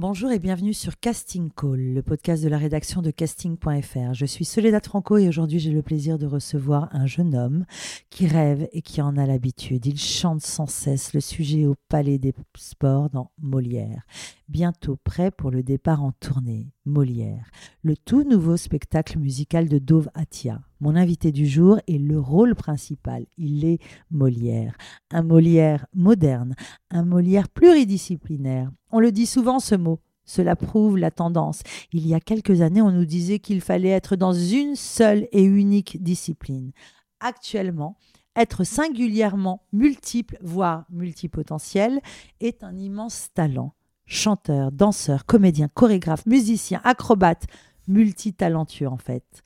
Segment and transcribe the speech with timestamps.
[0.00, 4.14] Bonjour et bienvenue sur Casting Call, le podcast de la rédaction de casting.fr.
[4.14, 7.66] Je suis Soledad Franco et aujourd'hui j'ai le plaisir de recevoir un jeune homme
[8.08, 9.86] qui rêve et qui en a l'habitude.
[9.86, 14.06] Il chante sans cesse le sujet au Palais des Sports dans Molière.
[14.48, 17.50] Bientôt prêt pour le départ en tournée, Molière,
[17.82, 20.60] le tout nouveau spectacle musical de Dove Atia.
[20.80, 23.26] Mon invité du jour est le rôle principal.
[23.36, 23.78] Il est
[24.10, 24.76] Molière.
[25.10, 26.54] Un Molière moderne,
[26.90, 28.70] un Molière pluridisciplinaire.
[28.90, 30.00] On le dit souvent ce mot.
[30.24, 31.62] Cela prouve la tendance.
[31.92, 35.42] Il y a quelques années, on nous disait qu'il fallait être dans une seule et
[35.42, 36.72] unique discipline.
[37.20, 37.96] Actuellement,
[38.36, 42.00] être singulièrement multiple, voire multipotentiel,
[42.40, 43.74] est un immense talent
[44.08, 47.46] chanteur, danseur, comédien, chorégraphe, musicien, acrobate,
[47.86, 49.42] multitalentueux en fait.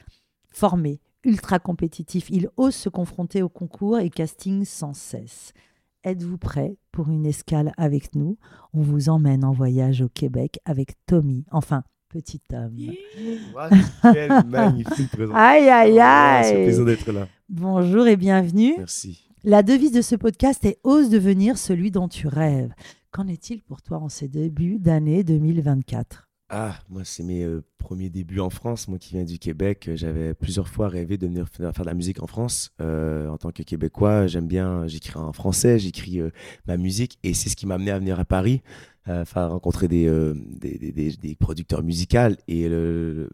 [0.51, 5.53] Formé, ultra compétitif, il ose se confronter au concours et casting sans cesse.
[6.05, 8.37] Êtes-vous prêt pour une escale avec nous?
[8.73, 12.77] On vous emmène en voyage au Québec avec Tommy, enfin, petit homme.
[14.03, 15.35] quelle magnifique présentation.
[15.35, 16.45] Aïe, aïe, aïe.
[16.45, 17.29] C'est plaisir d'être là.
[17.49, 18.75] Bonjour et bienvenue.
[18.79, 19.29] Merci.
[19.45, 22.73] La devise de ce podcast est Ose devenir celui dont tu rêves.
[23.13, 28.11] Qu'en est-il pour toi en ces débuts d'année 2024 Ah, moi, c'est mes euh, premiers
[28.11, 28.87] débuts en France.
[28.87, 31.95] Moi qui viens du Québec, euh, j'avais plusieurs fois rêvé de venir faire de la
[31.95, 32.73] musique en France.
[32.83, 36.21] Euh, en tant que Québécois, j'aime bien, j'écris en français, j'écris
[36.67, 38.61] ma musique et c'est ce qui m'a amené à venir à Paris,
[39.07, 40.07] faire rencontrer des,
[40.61, 42.37] des, des, des, producteurs musicaux.
[42.49, 42.69] Et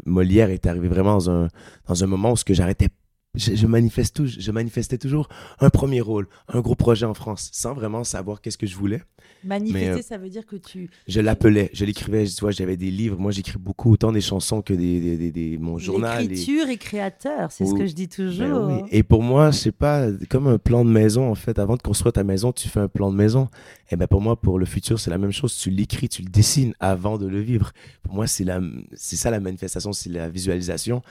[0.06, 1.48] Molière est arrivé vraiment dans un,
[1.88, 2.88] dans un moment où ce que j'arrêtais
[3.34, 5.28] je, manifeste tout, je manifestais toujours
[5.60, 9.02] un premier rôle, un gros projet en France, sans vraiment savoir qu'est-ce que je voulais.
[9.44, 10.90] Manifester, euh, ça veut dire que tu.
[11.06, 12.24] Je l'appelais, je l'écrivais.
[12.26, 13.18] Tu vois, j'avais des livres.
[13.18, 16.22] Moi, j'écris beaucoup, autant des chansons que des, des, des, mon journal.
[16.26, 16.76] L'écriture et...
[16.76, 18.86] créateur, c'est ce que je dis ben toujours.
[18.90, 21.58] Et pour moi, c'est pas comme un plan de maison en fait.
[21.58, 23.48] Avant de construire ta maison, tu fais un plan de maison.
[23.90, 25.56] Et ben pour moi, pour le futur, c'est la même chose.
[25.56, 27.72] Tu l'écris, tu le dessines avant de le vivre.
[28.02, 28.60] Pour moi, c'est la,
[28.94, 31.02] c'est ça la manifestation, c'est la visualisation.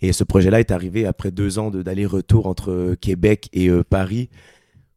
[0.00, 4.28] Et ce projet-là est arrivé après deux ans d'aller-retour entre euh, Québec et euh, Paris,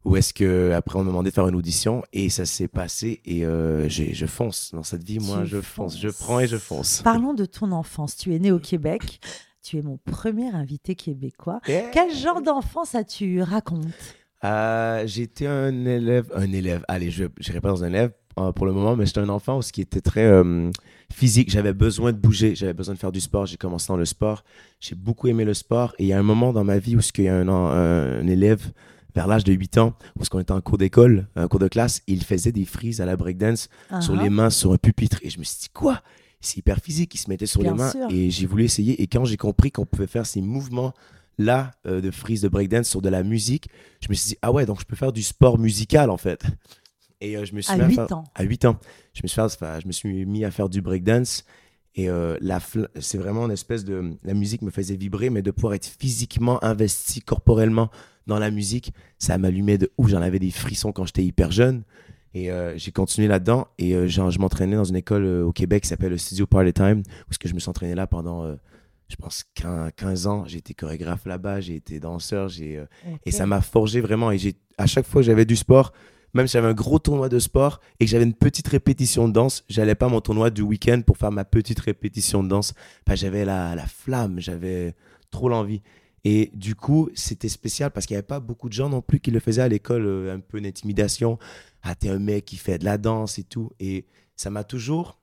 [0.03, 3.21] où est-ce que après on m'a demandé de faire une audition et ça s'est passé
[3.25, 5.19] et euh, je fonce dans cette vie.
[5.19, 7.01] Moi, je fonce, je prends et je fonce.
[7.03, 8.15] Parlons de ton enfance.
[8.15, 9.19] Tu es né au Québec.
[9.63, 11.59] Tu es mon premier invité québécois.
[11.65, 13.41] Quel genre d'enfance as-tu?
[13.41, 13.85] Raconte.
[15.05, 16.85] J'étais un élève, un élève.
[16.87, 18.13] Allez, je n'irai pas dans un élève
[18.55, 20.29] pour le moment, mais j'étais un enfant qui était très
[21.11, 21.49] physique.
[21.49, 23.45] J'avais besoin de bouger, j'avais besoin de faire du sport.
[23.45, 24.43] J'ai commencé dans le sport.
[24.79, 25.93] J'ai beaucoup aimé le sport.
[25.99, 28.27] Et il y a un moment dans ma vie où il y a un, un,
[28.27, 28.71] élève
[29.15, 32.03] vers l'âge de 8 ans, où on était en cours d'école, un cours de classe,
[32.05, 33.67] il faisait des frises à la breakdance
[33.99, 34.29] sur les uh-huh.
[34.29, 35.17] mains, sur un pupitre.
[35.23, 36.03] Et je me suis dit, quoi?
[36.39, 37.15] C'est hyper physique.
[37.15, 37.91] Il se mettait sur les mains.
[38.11, 39.01] Et j'ai voulu essayer.
[39.01, 40.93] Et quand j'ai compris qu'on pouvait faire ces mouvements
[41.39, 43.69] là euh, de frise de breakdance sur de la musique,
[44.01, 46.43] je me suis dit, ah ouais, donc je peux faire du sport musical en fait.
[47.22, 48.23] Et euh, je me suis à 8 ans.
[48.35, 48.78] À 8 ans.
[49.13, 51.45] Je me, suis je me suis mis à faire du breakdance.
[51.95, 52.38] Et euh,
[53.00, 54.13] c'est vraiment une espèce de.
[54.23, 57.89] La musique me faisait vibrer, mais de pouvoir être physiquement investi corporellement
[58.27, 60.09] dans la musique, ça m'allumait de ouf.
[60.09, 61.83] J'en avais des frissons quand j'étais hyper jeune.
[62.33, 63.67] Et euh, j'ai continué là-dedans.
[63.79, 67.00] Et genre, je m'entraînais dans une école au Québec qui s'appelle le Studio Party Time,
[67.00, 68.56] où que je me suis entraîné là pendant,
[69.07, 69.45] je pense,
[69.95, 70.44] 15, ans.
[70.45, 72.47] J'ai été chorégraphe là-bas, j'ai été danseur.
[72.47, 72.83] j'ai
[73.25, 74.29] Et ça m'a forgé vraiment.
[74.31, 74.38] Et
[74.77, 75.94] à chaque fois que j'avais du sport,
[76.37, 79.33] même si j'avais un gros tournoi de sport et que j'avais une petite répétition de
[79.33, 82.73] danse, j'allais pas à mon tournoi du week-end pour faire ma petite répétition de danse.
[83.11, 84.93] j'avais la, la flamme, j'avais
[85.31, 85.81] trop l'envie.
[86.23, 89.19] Et du coup, c'était spécial parce qu'il n'y avait pas beaucoup de gens non plus
[89.19, 91.39] qui le faisaient à l'école, euh, un peu d'intimidation.
[91.81, 93.71] Ah, t'es un mec qui fait de la danse et tout.
[93.79, 94.05] Et
[94.35, 95.19] ça m'a toujours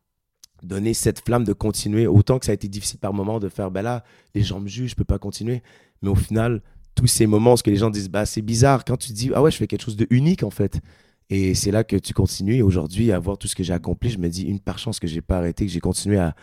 [0.65, 2.09] donné cette flamme de continuer.
[2.09, 4.03] Autant que ça a été difficile par moments de faire, ben là,
[4.35, 5.63] les gens me jugent, je peux pas continuer.
[6.03, 6.63] Mais au final,
[6.95, 9.43] tous ces moments où que les gens disent, bah, c'est bizarre, quand tu dis, ah
[9.43, 10.81] ouais, je fais quelque chose de unique en fait.
[11.31, 12.57] Et c'est là que tu continues.
[12.57, 15.01] Et aujourd'hui, à voir tout ce que j'ai accompli, je me dis, une par chance
[15.01, 16.35] que j'ai pas arrêté, que j'ai continué à,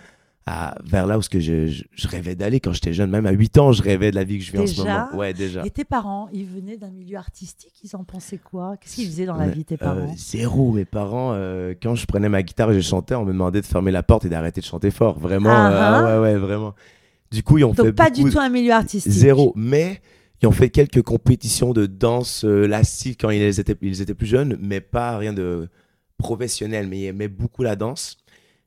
[0.48, 3.12] à, vers là où ce que je, je, rêvais d'aller quand j'étais jeune.
[3.12, 5.08] Même à 8 ans, je rêvais de la vie que je vis en ce moment.
[5.14, 5.64] Ouais, déjà.
[5.66, 8.76] Et tes parents, ils venaient d'un milieu artistique, ils en pensaient quoi?
[8.78, 10.72] Qu'est-ce qu'ils faisaient dans la vie, tes euh, parents Zéro.
[10.72, 13.66] Mes parents, euh, quand je prenais ma guitare et je chantais, on me demandait de
[13.66, 15.20] fermer la porte et d'arrêter de chanter fort.
[15.20, 16.22] Vraiment, ah, euh, ah.
[16.22, 16.74] ouais, ouais, vraiment.
[17.32, 19.12] Du coup, ils ont Donc, pas du tout un milieu artistique?
[19.12, 19.54] Zéro.
[19.56, 20.02] Mais
[20.42, 24.28] ils ont fait quelques compétitions de danse euh, lascive quand ils étaient, ils étaient plus
[24.28, 25.68] jeunes, mais pas rien de
[26.18, 26.88] professionnel.
[26.88, 28.18] Mais ils aimaient beaucoup la danse.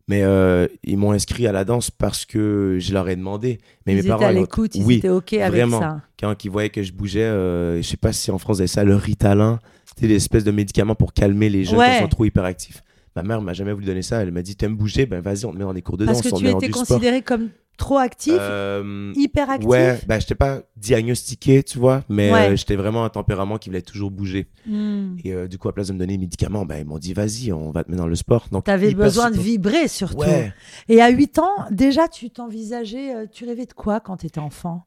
[0.06, 3.59] Mais euh, ils m'ont inscrit à la danse parce que je leur ai demandé.
[3.87, 5.81] Mais ils mes étaient parents, à ils l'écoute, ils oui, étaient OK avec vraiment.
[5.81, 6.03] ça.
[6.21, 8.85] quand ils voyaient que je bougeais, euh, je sais pas si en France, avez ça,
[8.85, 9.61] le Ritalin.
[9.87, 11.94] C'était l'espèce de médicament pour calmer les jeunes Ouais.
[11.97, 12.82] qui sont trop hyperactifs.
[13.17, 14.20] Ma mère m'a jamais voulu donner ça.
[14.23, 15.06] Elle m'a dit T'aimes bouger?
[15.06, 16.65] Ben vas-y, on te met dans des cours de Parce danse, que on te tu
[16.67, 19.69] étais considéré comme trop actif, Euh, hyper actif.
[19.69, 22.49] Ouais, ben j'étais pas diagnostiqué, tu vois, mais Ouais.
[22.53, 24.47] euh, j'étais vraiment un tempérament qui voulait toujours bouger.
[24.67, 25.17] Hmm.
[25.25, 27.12] Et euh, du coup, à place de me donner des médicaments, ben, ils m'ont dit
[27.12, 28.47] Vas-y, on va te mettre dans le sport.
[28.53, 30.19] Donc, T'avais hyper besoin de vibrer surtout.
[30.19, 30.53] Ouais.
[30.88, 34.41] Et à 8 ans, déjà, tu t'envisageais, euh, tu rêvais de quoi quand tu étais
[34.41, 34.85] enfant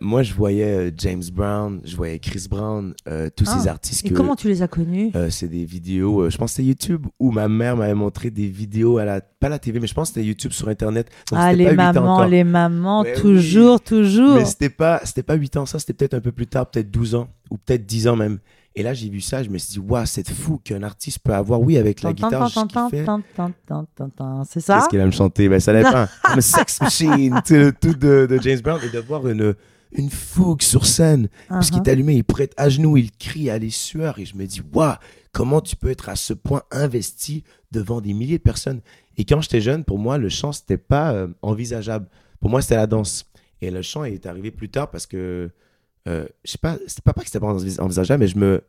[0.00, 2.94] moi, je voyais James Brown, je voyais Chris Brown,
[3.36, 3.58] tous Ah.
[3.60, 4.14] ces artistes Et que.
[4.14, 5.12] comment tu les as connus?
[5.30, 8.98] C'est des vidéos, je pense que c'était YouTube où ma mère m'avait montré des vidéos
[8.98, 11.08] à la, pas à la TV, mais je pense que c'était YouTube sur Internet.
[11.30, 12.26] Donc, Ah, les pas 8 ans mamans, encore.
[12.28, 14.36] les mamans, toujours, toujours.
[14.36, 16.90] Mais c'était pas, c'était pas 8 ans, ça, c'était peut-être un peu plus tard, peut-être
[16.90, 18.38] 12 ans, ou peut-être 10 ans même.
[18.74, 21.34] Et là, j'ai vu ça, je me suis dit, waouh, c'est fou qu'un artiste peut
[21.34, 22.50] avoir, oui, avec la guitare.
[24.46, 24.76] C'est ça?
[24.78, 26.06] Qu'est-ce qu'il aime chanter Ben, ça dépend.
[26.28, 29.26] I'm a sex machine, tu sais, le tout de, de James Brown, et de voir
[29.28, 29.54] une,
[29.92, 31.86] une fougue sur scène, puisqu'il Uh-huh.
[31.86, 34.62] est allumé, il prête à genoux, il crie à les sueurs, et je me dis,
[34.72, 34.94] waouh,
[35.32, 38.80] comment tu peux être à ce point investi devant des milliers de personnes?
[39.16, 42.06] Et quand j'étais jeune, pour moi, le chant, c'était pas euh, envisageable.
[42.40, 43.30] Pour moi, c'était la danse.
[43.60, 45.50] Et le chant est arrivé plus tard parce que,
[46.08, 48.62] euh, je sais pas, c'était pas, pas que c'était pas envis- envisageable, mais je me,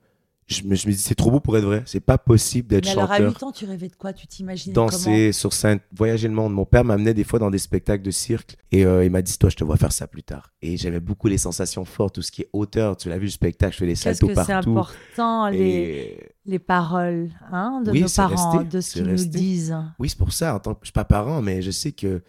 [0.47, 1.83] je me, je me dis, c'est trop beau pour être vrai.
[1.85, 4.13] C'est pas possible d'être Mais alors, à chanteur 8 ans, tu rêvais de quoi?
[4.13, 6.53] Tu t'imaginais danser sur scène, voyager le monde.
[6.53, 9.37] Mon père m'amenait des fois dans des spectacles de cirque et euh, il m'a dit
[9.37, 10.51] Toi, je te vois faire ça plus tard.
[10.61, 12.97] Et j'aimais beaucoup les sensations fortes, tout ce qui est hauteur.
[12.97, 14.71] Tu l'as vu, le spectacle, je fais des saltos que c'est partout.
[14.71, 19.15] important, les, Et les paroles hein, de Oui, nos parents, resté, de ce qu'ils nous
[19.15, 21.91] disent oui, c'est pour ça, en tant que je suis pas parent, mais je sais
[21.91, 22.21] que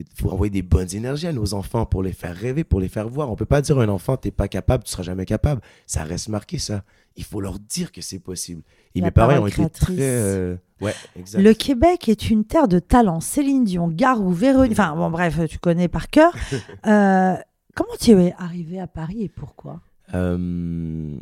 [0.00, 2.88] il faut envoyer des bonnes énergies à nos enfants pour les faire rêver, pour les
[2.88, 3.30] faire voir.
[3.30, 5.60] On peut pas dire à un enfant t'es pas capable, tu seras jamais capable.
[5.86, 6.82] Ça reste marqué ça.
[7.16, 8.62] Il faut leur dire que c'est possible.
[8.94, 11.40] Et La mes parents ont été très euh, ouais, exact.
[11.40, 13.20] Le Québec est une terre de talent.
[13.20, 14.72] Céline Dion, Garou, Véronique.
[14.72, 16.34] Enfin, bon, bref, tu connais par cœur.
[16.86, 17.36] Euh,
[17.74, 19.80] comment tu es arrivé à Paris et pourquoi?
[20.12, 21.16] Euh,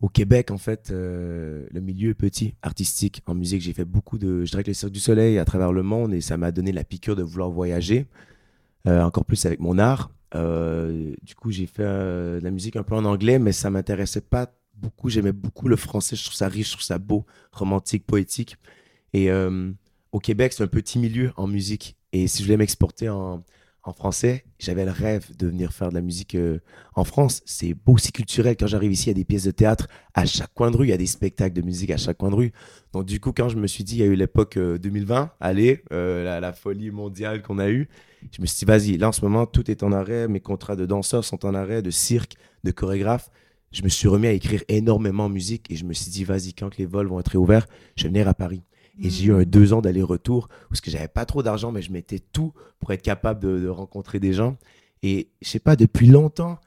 [0.00, 3.22] au Québec, en fait, le milieu est petit, artistique.
[3.26, 4.44] En musique, j'ai fait beaucoup de.
[4.44, 6.72] Je dirais que le Cirque du Soleil à travers le monde et ça m'a donné
[6.72, 8.06] la piqûre de vouloir voyager,
[8.86, 10.10] encore plus avec mon art.
[10.34, 14.52] Du coup, j'ai fait de la musique un peu en anglais, mais ça m'intéressait pas
[14.80, 15.10] beaucoup.
[15.10, 16.16] J'aimais beaucoup le français.
[16.16, 18.56] Je trouve ça riche, je trouve ça beau, romantique, poétique.
[19.12, 19.72] Et euh,
[20.12, 21.96] au Québec, c'est un petit milieu en musique.
[22.12, 23.44] Et si je voulais m'exporter en,
[23.82, 26.58] en français, j'avais le rêve de venir faire de la musique euh,
[26.94, 27.42] en France.
[27.46, 28.56] C'est beau, c'est culturel.
[28.58, 30.86] Quand j'arrive ici, il y a des pièces de théâtre à chaque coin de rue,
[30.86, 32.52] il y a des spectacles de musique à chaque coin de rue.
[32.92, 35.30] Donc du coup, quand je me suis dit, il y a eu l'époque euh, 2020,
[35.40, 37.88] allez, euh, la, la folie mondiale qu'on a eue,
[38.32, 40.76] je me suis dit, vas-y, là en ce moment, tout est en arrêt, mes contrats
[40.76, 42.34] de danseurs sont en arrêt, de cirque,
[42.64, 43.30] de chorégraphe.
[43.72, 46.54] Je me suis remis à écrire énormément de musique et je me suis dit, vas-y,
[46.54, 48.62] quand les vols vont être réouverts, je vais venir à Paris.
[49.02, 51.92] Et j'ai eu un deux ans d'aller-retour parce que j'avais pas trop d'argent, mais je
[51.92, 54.58] mettais tout pour être capable de, de rencontrer des gens.
[55.02, 56.58] Et je sais pas, depuis longtemps,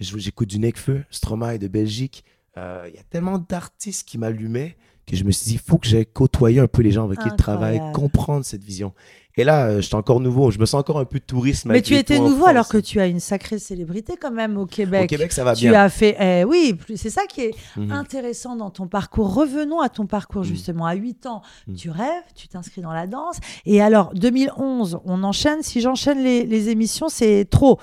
[0.00, 2.24] j'écoute du Necfeu, Stromae de Belgique.
[2.58, 4.76] Euh, Il y a tellement d'artistes qui m'allumaient
[5.08, 7.18] que je me suis dit, il faut que j'aille côtoyer un peu les gens avec
[7.20, 7.96] qui ils travaillent, Incroyable.
[7.98, 8.92] comprendre cette vision.
[9.36, 11.70] Et là, euh, je suis encore nouveau, je me sens encore un peu de tourisme.
[11.70, 15.04] Mais tu étais nouveau alors que tu as une sacrée célébrité quand même au Québec.
[15.04, 15.80] Au Québec, ça va tu bien.
[15.80, 17.92] as fait, eh oui, c'est ça qui est Mhm.
[17.92, 19.32] intéressant dans ton parcours.
[19.32, 20.44] Revenons à ton parcours Mm.
[20.46, 20.86] justement.
[20.86, 21.74] À 8 ans, Mm.
[21.74, 23.36] tu rêves, tu t'inscris dans la danse.
[23.64, 25.62] Et alors, 2011, on enchaîne.
[25.62, 27.78] Si j'enchaîne les, les émissions, c'est trop.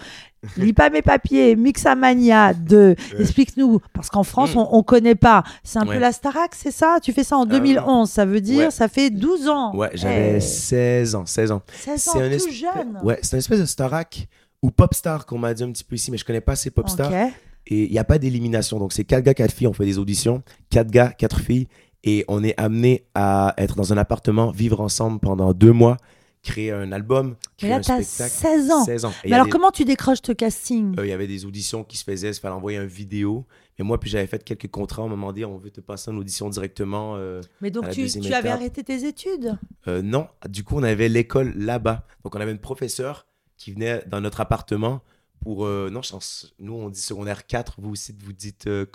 [0.57, 2.77] Lis pas mes papiers, Mixamania 2.
[2.89, 2.95] Ouais.
[3.19, 4.59] Explique-nous, parce qu'en France, Mm.
[4.59, 5.43] on, on connaît pas.
[5.63, 6.97] C'est un peu la Starac, c'est ça?
[7.01, 8.71] Tu fais ça en 2011, ça veut dire, ouais.
[8.71, 9.75] ça fait 12 ans.
[9.75, 11.61] Ouais, j'avais Eh, 16 ans, 16 ans.
[11.73, 12.99] 16 ans, C'est un tout espèce- jeune.
[13.03, 14.27] Ouais, c'est un espèce de Starac
[14.61, 17.11] ou Popstar qu'on m'a dit un petit peu ici, mais je connais pas ces Popstars.
[17.11, 17.33] Ok.
[17.67, 18.77] Et il n'y a pas d'élimination.
[18.77, 19.65] Donc, c'est quatre gars, quatre filles.
[19.67, 20.43] On fait des auditions.
[20.69, 21.67] Quatre gars, quatre filles.
[22.03, 25.97] Et on est amené à être dans un appartement, vivre ensemble pendant deux mois,
[26.45, 28.31] créer un album, Mais créer là, un tu as spectacle.
[28.59, 28.85] 16 ans.
[28.85, 29.13] 16 ans.
[29.25, 30.95] Mais alors, des- comment tu décroches ce casting?
[30.99, 33.45] Euh, il y avait des auditions qui se faisaient, il fallait envoyer une vidéo.
[33.77, 35.03] Mais moi, puis j'avais fait quelques contrats.
[35.03, 37.15] On m'a demandé, on veut te passer en audition directement.
[37.17, 39.57] euh, Mais donc, à la tu, tu avais arrêté tes études?
[39.87, 42.05] Euh, non, du coup, on avait l'école là-bas.
[42.23, 43.25] Donc, on avait une professeure
[43.57, 45.01] qui venait dans notre appartement
[45.41, 45.65] pour.
[45.65, 48.85] non, je pense, nous, on dit secondaire 4, vous aussi, vous dites euh,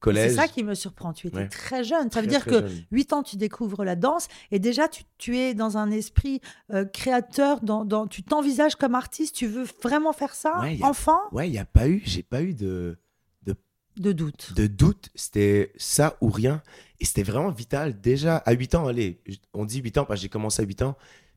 [0.00, 0.30] collège.
[0.30, 1.12] C'est ça qui me surprend.
[1.12, 1.48] Tu étais Ouais.
[1.48, 2.10] très jeune.
[2.10, 2.84] Ça veut très, dire très que jeune.
[2.90, 6.40] 8 ans, tu découvres la danse et déjà, tu, tu es dans un esprit
[6.72, 7.60] euh, créateur.
[7.62, 9.34] Dans, dans- tu t'envisages comme artiste.
[9.34, 11.18] Tu veux vraiment faire ça, Ouais, y a- enfant?
[11.32, 12.98] Ouais, il n'y a pas eu, j'ai pas eu de,
[13.96, 14.52] De doute.
[14.54, 15.08] de doute.
[15.14, 16.62] C'était ça ou rien.
[17.00, 17.98] Et c'était vraiment vital.
[18.00, 19.22] Déjà, à 8 ans, allez,
[19.54, 20.96] on dit 8 ans parce que j'ai commencé à 8 ans.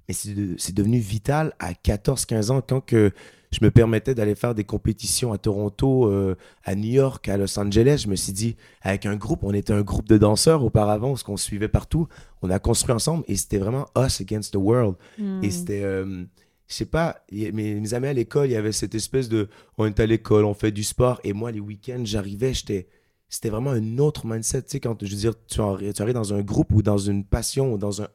[0.09, 3.11] Mais c'est de- devenu vital à 14-15 ans quand que
[3.51, 7.57] je me permettais d'aller faire des compétitions à Toronto, euh, à New York, à Los
[7.59, 8.01] Angeles.
[8.05, 11.21] Je me suis dit, avec un groupe, on était un groupe de danseurs auparavant, parce
[11.23, 12.07] qu'on suivait partout.
[12.41, 14.95] On a construit ensemble et c'était vraiment us against the world.
[15.19, 15.43] Hmm.
[15.43, 16.23] Et c'était, euh,
[16.67, 19.47] je sais pas, mes, mes amis à l'école, il y avait cette espèce de,
[19.77, 21.19] on est à l'école, on fait du sport.
[21.23, 22.87] Et moi, les week-ends, j'arrivais, j'étais,
[23.29, 24.63] c'était vraiment un autre mindset.
[24.63, 26.97] Tu sais, quand, je veux dire, tu, en- tu arrives dans un groupe ou dans
[26.99, 28.07] une passion ou dans un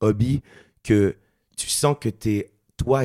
[0.00, 0.40] hobby
[0.82, 1.14] que
[1.58, 3.02] tu sens que tu es, toi,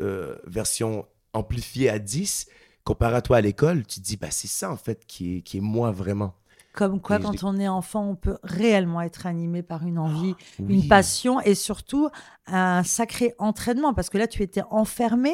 [0.00, 2.46] euh, version amplifiée à 10,
[2.84, 5.40] comparé à toi à l'école, tu te dis, bah, c'est ça, en fait, qui est,
[5.42, 6.34] qui est moi vraiment.
[6.74, 10.34] Comme quoi, Et quand on est enfant, on peut réellement être animé par une envie,
[10.60, 10.82] Oui.
[10.82, 12.08] une passion et surtout
[12.46, 13.94] un sacré entraînement.
[13.94, 15.32] Parce que là, tu étais enfermé.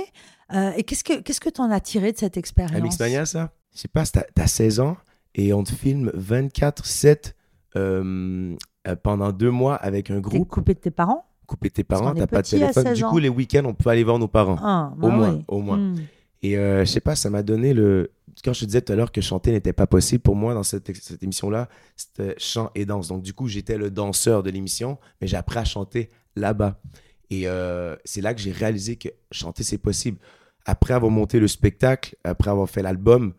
[0.54, 2.80] Euh, et qu'est-ce que qu'est-ce que tu en as tiré de cette expérience?
[2.80, 3.52] Mixmania, ça?
[3.74, 4.96] Je sais pas, t'as as 16 ans
[5.34, 7.34] et on te filme 24-7
[7.76, 10.48] euh, euh, pendant deux mois avec un T'es groupe.
[10.48, 11.26] coupé de tes parents?
[11.54, 12.84] Coupé tes parents, t'as pas de téléphone.
[12.84, 14.56] 16 Du coup, les week-ends, on peut aller voir nos parents.
[14.60, 15.44] Ah, Au bah moins, oui.
[15.48, 15.76] au moins.
[15.78, 15.96] Hmm.
[16.42, 18.10] Et euh, je sais pas, ça m'a donné le.
[18.44, 20.64] Quand je te disais tout à l'heure que chanter n'était pas possible pour moi dans
[20.64, 23.08] cette, cette émission-là, c'était chant et danse.
[23.08, 26.80] Donc, du coup, j'étais le danseur de l'émission, mais j'ai appris à chanter là-bas.
[27.30, 30.18] Et euh, c'est là que j'ai réalisé que chanter, c'est possible.
[30.66, 33.32] Après avoir monté le spectacle, après avoir fait l'album,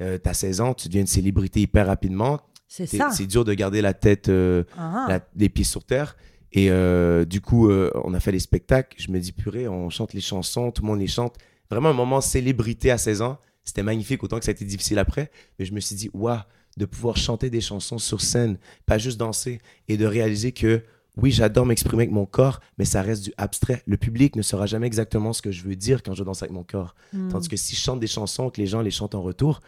[0.00, 2.40] euh, t'as 16 ans, tu deviens une célébrité hyper rapidement.
[2.68, 3.10] C'est ça.
[3.10, 5.06] C'est dur de garder la tête, euh, Ah.
[5.08, 6.16] la- les pieds sur terre.
[6.52, 8.96] Et euh, du coup, euh, on a fait les spectacles.
[9.00, 11.36] Je me dis, purée, on chante les chansons, tout le monde les chante.
[11.70, 13.38] Vraiment un moment célébrité à 16 ans.
[13.64, 15.30] C'était magnifique, autant que ça a été difficile après.
[15.58, 16.40] Mais je me suis dit, waouh,
[16.76, 20.82] de pouvoir chanter des chansons sur scène, pas juste danser, et de réaliser que,
[21.16, 23.82] oui, j'adore m'exprimer avec mon corps, mais ça reste du abstrait.
[23.86, 26.52] Le public ne saura jamais exactement ce que je veux dire quand je danse avec
[26.52, 26.94] mon corps.
[27.12, 27.28] Hmm.
[27.28, 29.60] Tandis que si je chante des chansons, que les gens les chantent en retour,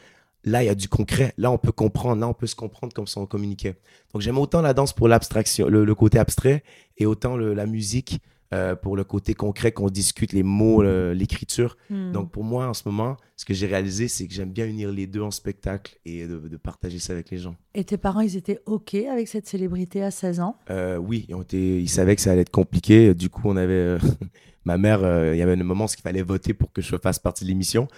[0.44, 1.32] là, il y a du concret.
[1.38, 2.20] Là, on peut comprendre.
[2.20, 3.76] Là, on peut se comprendre comme si on communiquait.
[4.12, 6.62] Donc, j'aime autant la danse pour l'abstraction, le, le côté abstrait,
[6.98, 8.20] et autant le- la musique
[8.52, 10.82] euh, pour le côté concret qu'on discute, les mots,
[11.12, 11.76] l'écriture.
[11.90, 12.12] Hmm.
[12.12, 14.92] Donc, pour moi, en ce moment, ce que j'ai réalisé, c'est que j'aime bien unir
[14.92, 17.56] les deux en spectacle et de, de partager ça avec les gens.
[17.74, 20.56] Et tes parents, ils étaient OK avec cette célébrité à 16 ans?
[20.70, 23.14] Euh, oui, ils, ont été, ils savaient que ça allait être compliqué.
[23.14, 23.72] Du coup, on avait.
[23.72, 23.98] euh,
[24.64, 25.00] ma mère,
[25.32, 27.48] il y avait un moment où il fallait voter pour que je fasse partie de
[27.48, 27.88] l'émission.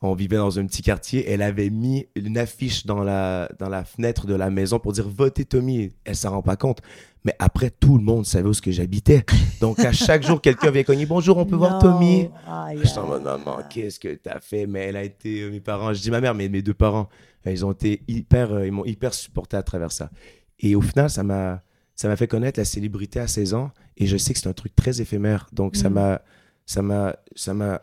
[0.00, 1.28] On vivait dans un petit quartier.
[1.28, 5.08] Elle avait mis une affiche dans la, dans la fenêtre de la maison pour dire
[5.08, 5.90] votez Tommy.
[6.04, 6.80] Elle s'en rend pas compte.
[7.24, 9.24] Mais après, tout le monde savait où ce que j'habitais.
[9.60, 11.80] Donc, à chaque jour, quelqu'un vient cogner bonjour, on peut voir.
[11.80, 12.28] Tommy.
[12.76, 14.66] Je suis en mode, maman, qu'est-ce que t'as fait?
[14.66, 17.08] Mais elle a été, euh, mes parents, je dis ma mère, mais mes deux parents,
[17.46, 20.10] euh, ils ont été hyper, euh, ils m'ont hyper supporté à travers ça.
[20.60, 21.62] Et au final, ça m'a,
[21.96, 23.72] ça m'a fait connaître la célébrité à 16 ans.
[23.96, 25.48] Et je sais que c'est un truc très éphémère.
[25.52, 25.94] Donc, ça Mm.
[25.94, 26.22] m'a,
[26.66, 27.82] ça m'a, ça m'a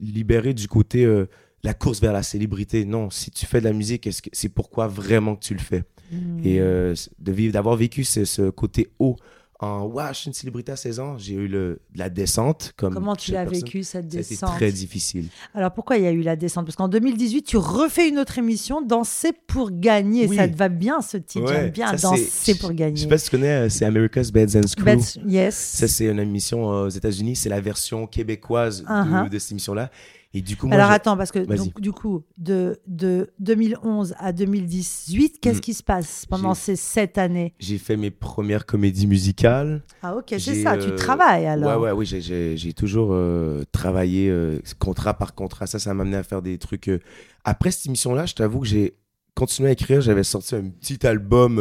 [0.00, 1.28] libéré du côté, euh,
[1.64, 2.84] la course vers la célébrité.
[2.84, 5.84] Non, si tu fais de la musique, c'est pourquoi vraiment que tu le fais?
[6.10, 6.40] Hmm.
[6.44, 9.16] Et euh, de vivre, d'avoir vécu ce, ce côté haut
[9.60, 12.72] en, ouais, je suis une célébrité à 16 ans, j'ai eu le, de la descente.
[12.76, 14.56] Comme Comment tu l'as vécu cette descente?
[14.56, 15.26] très difficile.
[15.54, 16.66] Alors pourquoi il y a eu la descente?
[16.66, 20.26] Parce qu'en 2018, tu refais une autre émission, Danser pour gagner.
[20.26, 20.34] Oui.
[20.34, 21.44] Ça te va bien ce titre?
[21.46, 22.96] Ouais, J'aime bien ça, danser pour Je gagner.
[22.96, 24.98] sais pas si tu connais, euh, c'est America's Beds and Screw.
[25.28, 25.54] Yes.
[25.54, 27.36] Ça, c'est une émission euh, aux États-Unis.
[27.36, 29.28] C'est la version québécoise de- Uh-huh.
[29.30, 29.92] de, cette émission-là.
[30.34, 34.32] Et du coup, moi, Alors attends, parce que donc, du coup, de, de 2011 à
[34.32, 35.60] 2018, qu'est-ce Mm.
[35.60, 39.82] qui se passe pendant ces sept années j'ai fait mes premières comédies musicales.
[40.02, 41.78] Ah ok, c'est ça, tu euh, travailles alors.
[41.82, 45.66] Ouais, ouais, oui, j'ai- toujours euh, travaillé euh, contrat par contrat.
[45.66, 46.90] Ça, ça m'a amené à faire des trucs.
[47.44, 48.94] Après cette émission-là, je t'avoue que j'ai
[49.34, 50.00] continué à écrire.
[50.00, 51.60] J'avais sorti un petit album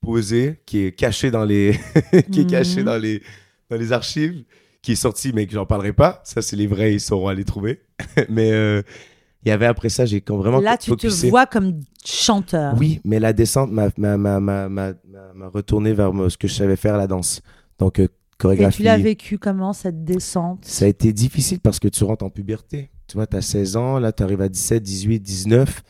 [0.00, 1.78] posé qui est caché dans les,
[2.32, 2.84] qui est caché Mhm.
[2.86, 3.22] dans les,
[3.70, 4.44] dans les archives,
[4.82, 6.20] qui est sorti, mais que j'en parlerai pas.
[6.24, 7.82] Ça, c'est les vrais, ils sauront aller trouver.
[8.28, 8.82] mais euh,
[9.44, 12.74] il y avait après ça, j'ai quand vraiment Là, tu te vois comme chanteur.
[12.78, 13.88] Oui, mais la descente m'a
[15.52, 17.42] retourné vers moi, ce que je savais faire, la danse.
[17.78, 18.08] Donc, euh, Et
[18.38, 18.78] chorégraphie.
[18.78, 20.64] tu l'as vécu comment cette descente?
[20.64, 22.90] Ça a été difficile parce que tu rentres en puberté.
[23.06, 25.82] Tu vois, tu as 16 ans, là, tu arrives à 17, 18, 19.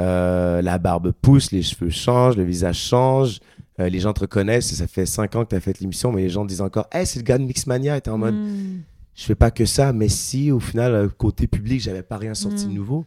[0.00, 3.40] Euh, la barbe pousse, les cheveux changent, le visage change.
[3.80, 4.74] Euh, les gens te reconnaissent.
[4.74, 7.06] Ça fait 5 ans que tu as fait l'émission, mais les gens disent encore Hey,
[7.06, 7.96] c'est le gars de Mixmania.
[7.96, 8.80] Et t'es en mode Hmm.
[9.14, 12.32] Je fais pas que ça, mais si, au final, euh, côté public, j'avais pas rien
[12.34, 12.68] sorti Mm.
[12.70, 13.04] de nouveau.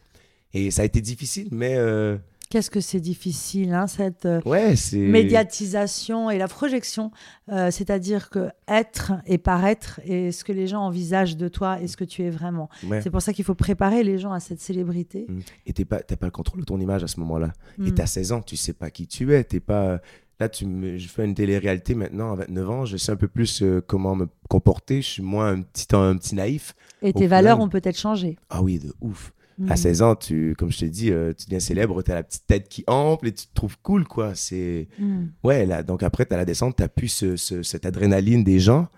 [0.54, 2.16] Et ça a été difficile, mais euh,
[2.48, 7.10] Qu'est-ce que c'est difficile, hein, cette ouais, médiatisation et la projection.
[7.50, 11.88] Euh, C'est-à-dire que être et paraître et ce que les gens envisagent de toi et
[11.88, 12.68] ce que tu es vraiment.
[12.86, 13.02] Ouais.
[13.02, 15.26] C'est pour ça qu'il faut préparer les gens à cette célébrité.
[15.28, 15.38] Mm.
[15.66, 17.52] Et t'es pas, t'as pas le contrôle de ton image à ce moment-là.
[17.84, 17.94] Et Mm.
[17.94, 19.42] t'as 16 ans, tu sais pas qui tu es.
[19.44, 20.00] T'es pas.
[20.38, 20.98] Là, tu me...
[20.98, 22.84] je fais une télé-réalité maintenant à 29 ans.
[22.84, 25.00] Je sais un peu plus euh, comment me comporter.
[25.02, 26.74] Je suis moins un petit, un petit naïf.
[27.02, 28.36] Et au tes final- valeurs ont peut-être changé.
[28.50, 29.32] Ah oui, de ouf.
[29.70, 32.46] À 16 ans, tu, comme je te dis, euh, tu deviens célèbre, t'as la petite
[32.46, 34.34] tête qui ample et tu te trouves cool, quoi.
[34.34, 34.86] C'est.
[34.98, 35.28] Mm.
[35.44, 38.88] Ouais, là, donc après, t'as la descente, t'as plus ce- ce- cette adrénaline des gens.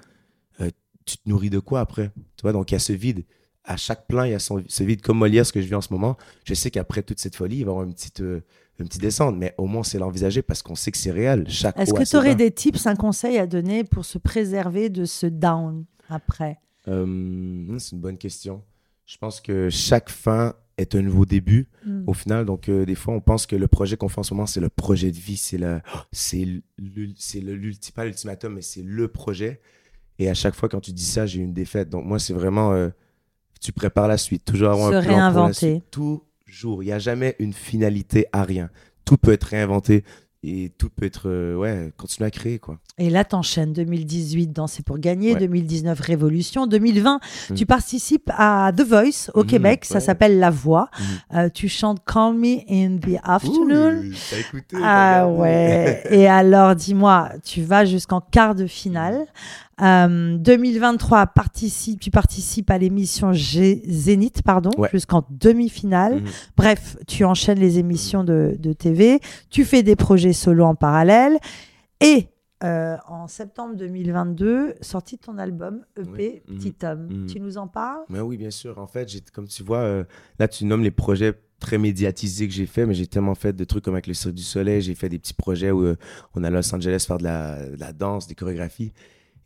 [0.60, 0.68] Euh,
[1.04, 2.10] tu te nourris de quoi après?
[2.36, 3.24] Tu vois, donc il y a ce vide.
[3.62, 5.76] À chaque plein, il y a son- ce vide comme Molière, ce que je vis
[5.76, 6.16] en ce moment.
[6.44, 8.20] Je sais qu'après toute cette folie, il va y avoir une petite,
[8.78, 11.44] une petite descente, mais au moins c'est l'envisager parce qu'on sait que c'est réel.
[11.48, 15.04] Chaque Est-ce que tu aurais des tips, un conseil à donner pour se préserver de
[15.04, 16.58] ce down après?
[16.86, 18.62] Euh, hmm, c'est une bonne question.
[19.06, 22.04] Je pense que chaque fin est un nouveau début Mm.
[22.06, 22.44] au final.
[22.44, 24.60] Donc, euh, des fois, on pense que le projet qu'on fait en ce moment, c'est
[24.60, 25.80] le projet de vie, c'est le,
[26.12, 26.46] c'est
[26.78, 29.60] l'ulti- pas l'ultimatum, mais c'est le projet.
[30.20, 31.88] Et à chaque fois, quand tu dis ça, j'ai une défaite.
[31.90, 32.90] Donc, moi, c'est vraiment, euh,
[33.60, 34.44] tu prépares la suite.
[34.44, 35.72] Toujours avoir Se un plan pour la réinventer.
[35.74, 35.84] suite.
[36.48, 36.82] Toujours.
[36.82, 38.70] Il n'y a jamais une finalité à rien.
[39.04, 40.02] Tout peut être réinventé
[40.44, 42.78] et tout peut être, euh, ouais, continuer à créer, quoi.
[42.96, 45.40] Et là, t'enchaînes 2018, Danser pour gagner, Ouais.
[45.40, 47.18] 2019, Révolution, 2020,
[47.50, 47.54] Mm.
[47.54, 50.90] tu participes à The Voice au Mm, Québec, ça s'appelle La Voix.
[51.32, 51.36] Mm.
[51.36, 53.96] Euh, tu chantes Call Me in the Afternoon.
[54.04, 56.02] Ouh, t'as écouté, Ah ouais.
[56.10, 59.26] Et alors, dis-moi, tu vas jusqu'en quart de finale.
[59.80, 64.88] Euh, 2023, participe, tu participes à l'émission Zénith, pardon, Ouais.
[64.92, 66.20] jusqu'en demi-finale.
[66.22, 66.28] Mhm.
[66.56, 69.20] Bref, tu enchaînes les émissions de, de TV,
[69.50, 71.38] tu fais des projets solo en parallèle.
[72.00, 72.26] Et
[72.64, 76.56] euh, en septembre 2022, sorti ton album EP Oui.
[76.56, 77.08] Petit Homme.
[77.10, 77.26] Mhm.
[77.26, 78.02] Tu nous en parles?
[78.08, 78.78] Mais oui, bien sûr.
[78.78, 80.04] En fait, comme tu vois, euh,
[80.40, 83.64] là, tu nommes les projets très médiatisés que j'ai fait, mais j'ai tellement fait de
[83.64, 84.80] trucs comme avec le Cirque du Soleil.
[84.80, 85.96] J'ai fait des petits projets où euh,
[86.34, 88.92] on a à Los Angeles faire de la, de la danse, des chorégraphies.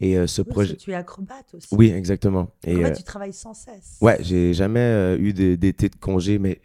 [0.05, 0.77] Et euh, ce Oui, projet.
[0.77, 1.69] Tu es acrobate aussi.
[1.71, 2.51] Oui, exactement.
[2.65, 3.99] Et, euh, tu travailles sans cesse.
[4.01, 6.61] ouais, j'ai jamais euh, eu d'été de congé, mais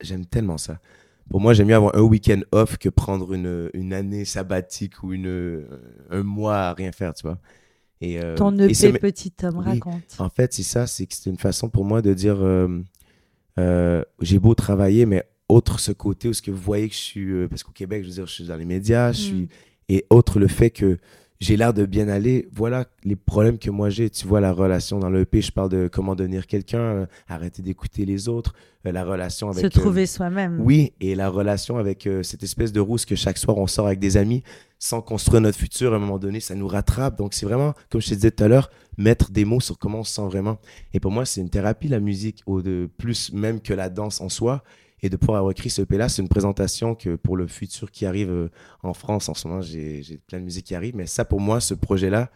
[0.00, 0.80] j'aime tellement ça.
[1.30, 5.12] Pour moi, j'aime mieux avoir un week-end off que prendre une, une année sabbatique ou
[5.12, 5.66] une,
[6.10, 7.38] un mois à rien faire, tu vois.
[8.00, 9.64] Et, euh, Ton EP Petit Homme, Oui.
[9.64, 10.16] raconte.
[10.18, 12.82] En fait, c'est ça, c'est que c'est une façon pour moi de dire euh,
[13.58, 17.00] euh, j'ai beau travailler, mais autre ce côté où ce que vous voyez que je
[17.00, 19.42] suis, euh, parce qu'au Québec, je veux dire, je suis dans les médias, je suis,
[19.42, 19.48] Mm.
[19.90, 20.98] et autre le fait que
[21.40, 24.10] j'ai l'air de bien aller, voilà les problèmes que moi j'ai.
[24.10, 27.62] Tu vois, la relation dans le EP, je parle de comment devenir quelqu'un, euh, arrêter
[27.62, 28.54] d'écouter les autres,
[28.86, 29.60] euh, la relation avec.
[29.60, 30.60] Se euh, trouver soi-même.
[30.60, 34.00] oui, et la relation avec cette espèce de rousse que chaque soir on sort avec
[34.00, 34.42] des amis
[34.80, 37.18] sans construire notre futur, à un moment donné, ça nous rattrape.
[37.18, 40.00] Donc c'est vraiment, comme je te disais tout à l'heure, mettre des mots sur comment
[40.00, 40.58] on se sent vraiment.
[40.94, 44.20] Et pour moi, c'est une thérapie, la musique, au de plus même que la danse
[44.20, 44.62] en soi.
[45.02, 48.04] Et de pouvoir avoir écrit ce EP-là, c'est une présentation que pour le futur qui
[48.06, 48.48] arrive euh,
[48.82, 50.96] en France, en ce moment, j'ai plein de musique qui arrive.
[50.96, 52.30] Mais ça, pour moi, ce projet-là,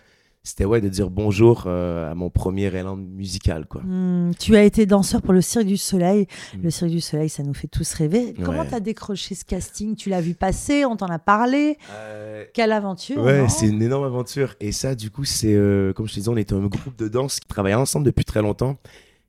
[0.45, 3.65] c'était ouais, de dire bonjour euh, à mon premier élan musical.
[3.67, 3.81] Quoi.
[3.85, 6.27] Hmm, tu as été danseur pour le Cirque du Soleil.
[6.57, 6.63] Mm.
[6.65, 8.35] Le Cirque du Soleil, ça nous fait tous rêver.
[8.45, 8.69] Comment Ouais.
[8.69, 9.95] tu as décroché ce casting?
[9.95, 11.79] Tu l'as vu passer On t'en a parlé?
[12.55, 14.55] Quelle aventure Ouais, c'est une énorme aventure.
[14.61, 17.07] Et ça, du coup, c'est, euh, comme je te disais, on était un groupe de
[17.07, 18.79] danse qui travaillait ensemble depuis très longtemps.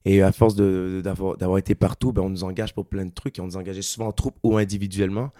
[0.05, 3.37] Et à force d'avoir été partout, ben, on nous engage pour plein de trucs.
[3.37, 5.31] Et on nous engageait souvent en troupe ou individuellement.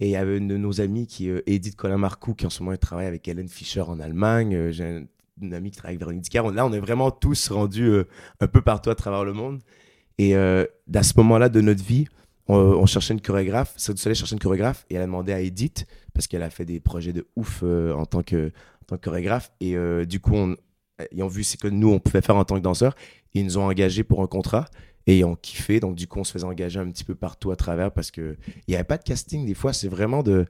[0.00, 2.62] Et il y avait une de nos amies, qui euh, Edith Colin-Marcoux, qui en ce
[2.62, 4.54] moment travaille avec Helen Fischer en Allemagne.
[4.54, 5.04] Euh, J'ai un-
[5.40, 6.40] une amie qui travaille avec Véronique Dicker.
[6.44, 8.04] On- Là, on est vraiment tous rendus euh,
[8.40, 9.60] un peu partout à travers le monde.
[10.18, 12.06] Et euh, à ce moment-là de notre vie,
[12.48, 13.72] on, cherchait une chorégraphe.
[13.78, 14.84] Cirque du Soleil cherchait une chorégraphe.
[14.90, 18.04] Et elle a demandé à Edith, parce qu'elle a fait des projets de ouf en,
[18.04, 19.52] tant que, en tant que chorégraphe.
[19.60, 19.74] Et
[20.06, 20.56] du coup, on,
[21.12, 22.94] ils ont vu ce que nous, on pouvait faire en tant que danseur.
[23.34, 24.66] Ils nous ont engagés pour un contrat.
[25.08, 25.80] Et ils ont kiffé.
[25.80, 28.36] Donc, du coup, on se faisait engager un petit peu partout à travers parce qu'il
[28.68, 29.44] n'y avait pas de casting.
[29.46, 30.46] Des fois, c'est vraiment de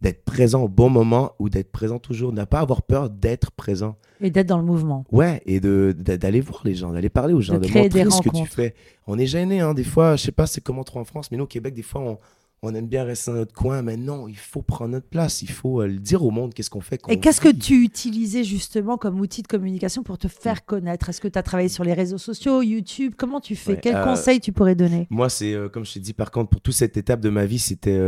[0.00, 2.32] d'être présent au bon moment ou d'être présent toujours.
[2.32, 3.96] Ne pas avoir peur d'être présent.
[4.22, 5.04] Et d'être dans le mouvement.
[5.12, 8.10] Ouais, et de- d'aller voir les gens, d'aller parler aux gens, De de, montrer des
[8.10, 8.74] ce que tu fais.
[9.06, 11.36] On est gêné, hein, des fois, je sais pas c'est comment trop en France, mais
[11.36, 12.18] nous au Québec, des fois, on,
[12.62, 15.50] on aime bien rester dans notre coin, mais non, il faut prendre notre place, il
[15.50, 17.00] faut euh, le dire au monde, qu'est-ce qu'on fait.
[17.08, 21.08] Et qu'est-ce que tu utilisais justement comme outil de communication pour te faire connaître?
[21.08, 23.14] Est-ce que tu as travaillé sur les réseaux sociaux, YouTube?
[23.16, 23.72] Comment tu fais?
[23.72, 25.06] Ouais, Quels euh, conseils tu pourrais donner?
[25.08, 27.46] Moi, c'est euh, comme je t'ai dit, par contre, pour toute cette étape de ma
[27.46, 27.98] vie, c'était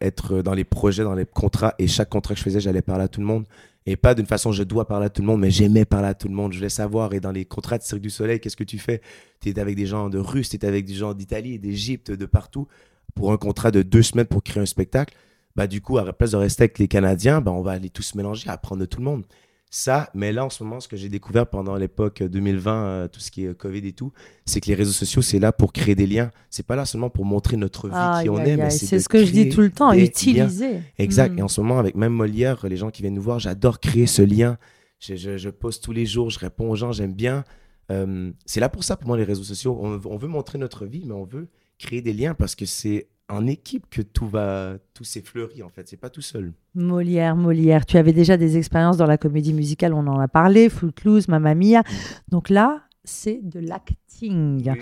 [0.00, 3.04] être dans les projets, dans les contrats, et chaque contrat que je faisais, j'allais parler
[3.04, 3.44] à tout le monde.
[3.86, 6.14] Et pas d'une façon, je dois parler à tout le monde, mais j'aimais parler à
[6.14, 6.52] tout le monde.
[6.52, 7.12] Je voulais savoir.
[7.14, 9.00] Et dans les contrats de Cirque du Soleil, qu'est-ce que tu fais?
[9.40, 12.26] Tu étais avec des gens de Russe, tu étais avec des gens d'Italie, d'Égypte, de
[12.26, 12.68] partout,
[13.14, 15.14] pour un contrat de deux semaines pour créer un spectacle.
[15.56, 17.90] Bah, du coup, à la place de rester avec les Canadiens, bah, on va aller
[17.90, 19.24] tous mélanger, apprendre de tout le monde.
[19.72, 23.20] Ça, mais là, en ce moment, ce que j'ai découvert pendant l'époque 2020, euh, tout
[23.20, 24.12] ce qui est euh, Covid et tout,
[24.44, 26.32] c'est que les réseaux sociaux, c'est là pour créer des liens.
[26.50, 29.24] C'est pas là seulement pour montrer notre vie, qui on est, aïe, c'est ce que
[29.24, 30.04] je dis tout le temps, des liens.
[30.06, 30.80] utiliser.
[30.98, 31.34] Exact.
[31.34, 31.38] Hmm.
[31.38, 34.08] Et en ce moment, avec même Molière, les gens qui viennent nous voir, j'adore créer
[34.08, 34.58] ce lien.
[34.98, 37.44] Je, je, je poste tous les jours, je réponds aux gens, j'aime bien.
[37.92, 39.78] Euh, c'est là pour ça, pour moi, les réseaux sociaux.
[39.80, 41.48] On, on veut montrer notre vie, mais on veut
[41.80, 45.88] créer des liens parce que c'est en équipe que tout va, tout s'effleurit, en fait.
[45.88, 46.52] C'est pas tout seul.
[46.74, 47.86] Molière, Molière.
[47.86, 51.54] Tu avais déjà des expériences dans la comédie musicale, on en a parlé, Footloose, Mamma
[51.54, 51.82] Mia.
[52.28, 54.74] Donc là, c'est de l'acting.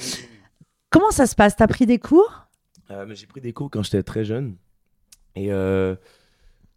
[0.90, 1.56] Comment ça se passe?
[1.56, 2.48] T'as pris des cours?
[2.90, 4.56] Euh, j'ai pris des cours quand j'étais très jeune.
[5.36, 5.94] Et euh,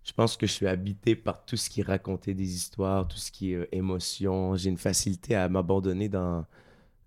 [0.03, 3.17] Je pense que je suis habité par tout ce qui est raconter des histoires, tout
[3.17, 4.55] ce qui est euh, émotion.
[4.55, 6.45] J'ai une facilité à m'abandonner dans,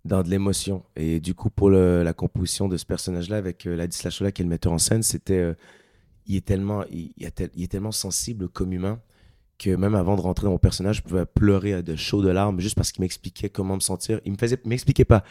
[0.04, 0.84] dans de l'émotion.
[0.96, 4.42] Et du coup, pour le- la composition de ce personnage-là, avec euh, Ladis Lachola, qui
[4.42, 5.38] est le metteur en scène, c'était.
[5.38, 5.54] euh,
[6.26, 9.00] il, est tellement, il, il a tel- il est tellement sensible comme humain
[9.58, 12.58] que même avant de rentrer dans mon personnage, je pouvais pleurer de chaudes de larmes
[12.60, 14.20] juste parce qu'il m'expliquait comment me sentir.
[14.24, 15.22] Il me faisait, m'expliquait pas.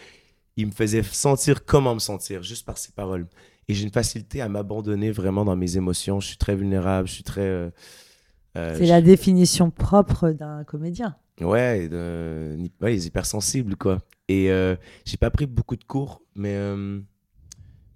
[0.56, 3.28] Il me faisait sentir comment me sentir juste par ses paroles.
[3.68, 6.20] Et j'ai une facilité à m'abandonner vraiment dans mes émotions.
[6.20, 7.42] Je suis très vulnérable, je suis très.
[7.42, 7.70] euh,
[8.58, 11.16] euh, C'est je- la définition propre d'un comédien.
[11.42, 14.00] Ouais, de, ouais, les hypersensibles, quoi.
[14.34, 17.00] Et euh, j'ai pas pris beaucoup de cours, mais, euh,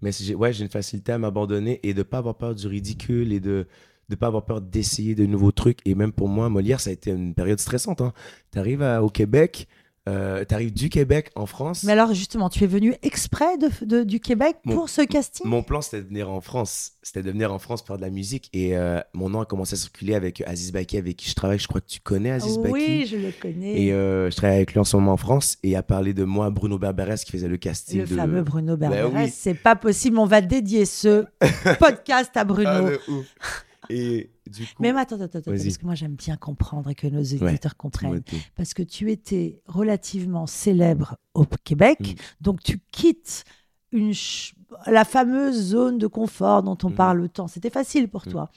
[0.02, 3.68] ouais, j'ai une facilité à m'abandonner et de pas avoir peur du ridicule et de
[4.10, 5.80] de pas avoir peur d'essayer de nouveaux trucs.
[5.84, 8.00] Et même pour moi, Molière, ça a été une période stressante.
[8.00, 8.14] Hein.
[8.54, 9.68] Tu arrives au Québec,
[10.08, 11.84] euh, tu arrives du Québec en France.
[11.84, 15.46] Mais alors justement, tu es venu exprès de, de- du Québec Mon- pour ce casting?
[15.46, 16.94] Mon plan, c'était de venir en France.
[17.04, 18.50] C'était de venir en France pour faire de la musique.
[18.54, 21.60] Et euh, mon nom a commencé à circuler avec Aziz Baki, avec qui je travaille.
[21.60, 22.72] Je crois que tu connais Aziz Baki.
[22.74, 23.82] Oui, je le connais.
[23.82, 26.14] Et euh, je travaille avec lui en ce moment en France et il a parlé
[26.14, 28.00] de moi, Bruno Berberes, qui faisait le casting.
[28.02, 28.16] le de...
[28.16, 29.30] fameux Bruno Berberes, oui.
[29.34, 30.18] c'est pas possible.
[30.18, 31.26] On va dédier ce
[31.80, 32.70] podcast à Bruno.
[32.70, 33.52] Ah.
[33.90, 34.82] Et du coup.
[34.82, 37.78] Mais attends, attends, attends, parce que moi j'aime bien comprendre et que nos auditeurs Ouais,
[37.78, 38.22] comprennent.
[38.56, 42.16] Parce que tu étais relativement célèbre au Québec, Mm.
[42.42, 43.44] donc tu quittes
[43.92, 44.54] une ch-
[44.86, 46.96] la fameuse zone de confort dont on Mm.
[46.96, 47.48] parle tant.
[47.48, 48.32] C'était facile pour Mm.
[48.32, 48.50] toi.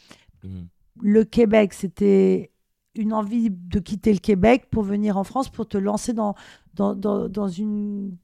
[0.45, 0.67] Mhm.
[1.03, 2.51] Le Québec, c'était
[2.97, 6.35] une envie de quitter le Québec pour venir en France, pour te lancer dans,
[6.75, 8.17] dans, dans, dans une,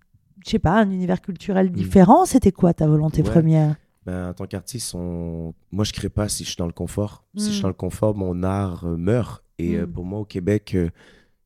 [0.45, 2.25] je sais pas, un univers culturel différent.
[2.27, 3.31] C'était quoi ta volonté Ouais.
[3.31, 3.77] première?
[4.07, 5.53] Ben, en tant qu'artiste, on...
[5.73, 7.25] moi, je crée pas si je suis dans le confort.
[7.37, 9.43] Si je suis dans le confort, mon art euh, meurt.
[9.59, 9.93] Et euh, Mm.
[9.93, 10.91] pour moi, au Québec, euh,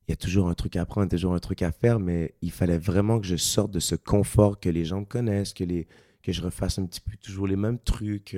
[0.07, 2.51] il y a toujours un truc à apprendre, toujours un truc à faire, mais il
[2.51, 5.87] fallait vraiment que je sorte de ce confort que les gens me connaissent, que, les...
[6.21, 8.37] que je refasse un petit peu toujours les mêmes trucs.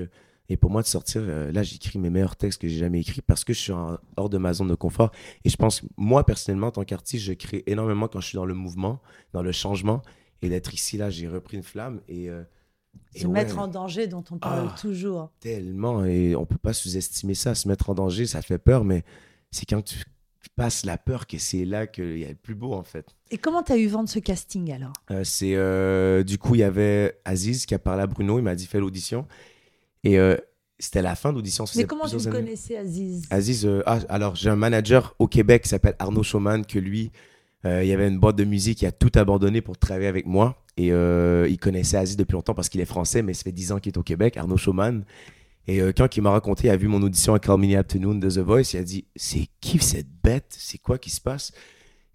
[0.49, 3.43] Et pour moi, de sortir, là, j'écris mes meilleurs textes que j'ai jamais écrits parce
[3.43, 5.11] que je suis en- hors de ma zone de confort.
[5.43, 8.35] Et je pense, que moi, personnellement, en tant qu'artiste, je crée énormément quand je suis
[8.35, 9.01] dans le mouvement,
[9.33, 10.01] dans le changement.
[10.41, 12.01] Et d'être ici, là, j'ai repris une flamme.
[12.09, 12.29] Et
[13.15, 14.75] Se ouais, mettre en danger dont on parle Ah.
[14.79, 15.31] toujours.
[15.39, 19.03] tellement et on peut pas sous-estimer ça se mettre en danger ça fait peur mais
[19.51, 19.99] c'est quand tu
[20.55, 23.15] passes la peur que c'est là qu'il y a le plus beau en fait.
[23.31, 24.93] Et comment tu as eu vent de ce casting alors?
[25.09, 28.41] Euh, c'est euh, du coup il y avait Aziz qui a parlé à Bruno il
[28.43, 29.25] m'a dit fais l'audition.
[30.03, 30.35] Et euh,
[30.79, 33.25] c'était la fin d'audition ça Mais comment tu le connaissais, Aziz?
[33.29, 37.11] Aziz ah, alors j'ai un manager au Québec qui s'appelle Arnaud Schumann que lui
[37.65, 40.63] il y avait une boîte de musique qui a tout abandonné pour travailler avec moi
[40.75, 43.71] et euh, il connaissait Aziz depuis longtemps parce qu'il est français mais ça fait 10
[43.71, 45.05] ans qu'il est au Québec Arnaud Schumann
[45.67, 48.15] et euh, quand il m'a raconté, il a vu mon audition à Call Me Afternoon
[48.15, 50.47] de The Voice, il a dit C'est qui cette bête?
[50.49, 51.53] C'est quoi qui se passe?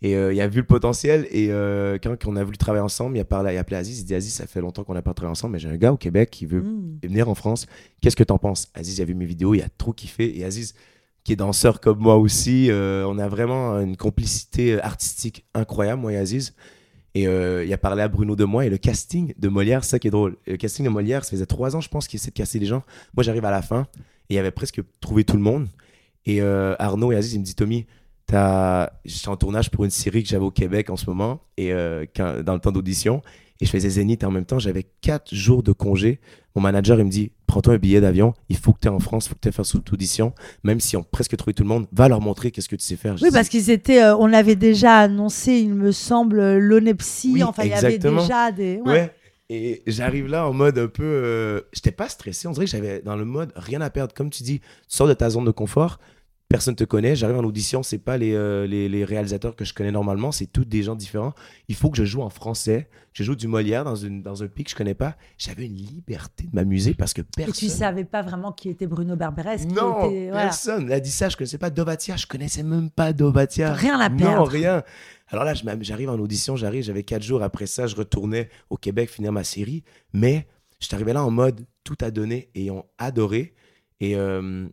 [0.01, 1.27] Et euh, il a vu le potentiel.
[1.31, 4.01] Et euh, quand on a voulu travailler ensemble, il a, parlé, il a appelé Aziz.
[4.01, 5.93] Il dit Aziz, ça fait longtemps qu'on n'a pas travaillé ensemble, mais j'ai un gars
[5.93, 6.99] au Québec qui veut Hmm.
[7.03, 7.67] venir en France.
[8.01, 8.71] Qu'est-ce que t'en penses?
[8.75, 10.39] Aziz, il a vu mes vidéos, il a trop kiffé.
[10.39, 10.75] Et Aziz,
[11.29, 16.15] qui est danseur comme moi aussi, euh, on a vraiment une complicité artistique incroyable, moi
[16.15, 16.55] et Aziz.
[17.15, 19.99] Et euh, il a parlé à Bruno de moi et le casting de Molière, ça
[19.99, 20.39] qui est drôle.
[20.47, 22.65] Le casting de Molière, ça faisait trois ans, je pense, qu'il essaie de casser les
[22.65, 22.83] gens.
[23.15, 23.87] Moi, j'arrive à la fin
[24.31, 25.69] et il avait presque trouvé tout le monde.
[26.25, 27.85] Et euh, Arnaud et Aziz, ils me disent Tommy,
[28.25, 31.73] t'as- j'étais en tournage pour une série que j'avais au Québec en ce moment, et
[31.75, 33.21] dans le temps d'audition,
[33.61, 36.21] et je faisais Zénith en même temps, j'avais quatre jours de congé.
[36.55, 38.99] Mon manager, il me dit Prends-toi un billet d'avion, il faut que tu es en
[38.99, 41.69] France, il faut que tu faire cette audition, même si on presque trouvé tout le
[41.69, 43.17] monde, va leur montrer qu'est-ce que tu sais faire.
[43.17, 47.31] Je Oui, dis, parce qu'ils étaient, euh, on l'avait déjà annoncé, il me semble, l'onepsie.
[47.33, 48.77] Oui, enfin, il y avait déjà des.
[48.85, 48.91] ouais.
[48.93, 49.15] Ouais.
[49.51, 51.05] Et j'arrive là en mode un peu.
[51.05, 52.47] euh, J'étais pas stressé.
[52.49, 54.13] On dirait que j'avais dans le mode rien à perdre.
[54.13, 55.99] Comme tu dis, tu sors de ta zone de confort.
[56.49, 57.15] Personne te connaît.
[57.15, 57.83] J'arrive en audition.
[57.83, 60.33] C'est pas les, euh, les, les réalisateurs que je connais normalement.
[60.33, 61.35] C'est tous des gens différents.
[61.69, 62.89] Il faut que je joue en français.
[63.13, 65.17] Je joue du Molière dans, une, dans un pays que je connais pas.
[65.37, 67.55] J'avais une liberté de m'amuser parce que Et personne.
[67.55, 69.59] tu savais pas vraiment qui était Bruno Berberes.
[69.59, 70.45] qui Non, était- voilà.
[70.45, 70.87] personne.
[70.87, 73.75] Elle a dit ça, je connaissais pas Dovatia, je connaissais même pas Dovatia.
[73.75, 74.47] Rien à Non, perdre.
[74.49, 74.83] rien.
[75.31, 77.43] Alors là, j'arrive en audition, j'arrive, j'avais quatre jours.
[77.43, 79.85] Après ça, je retournais au Québec finir ma série.
[80.15, 80.47] Mais
[80.81, 83.53] je suis arrivé là en mode tout à donner et ils ont adoré.
[84.01, 84.67] Et euh,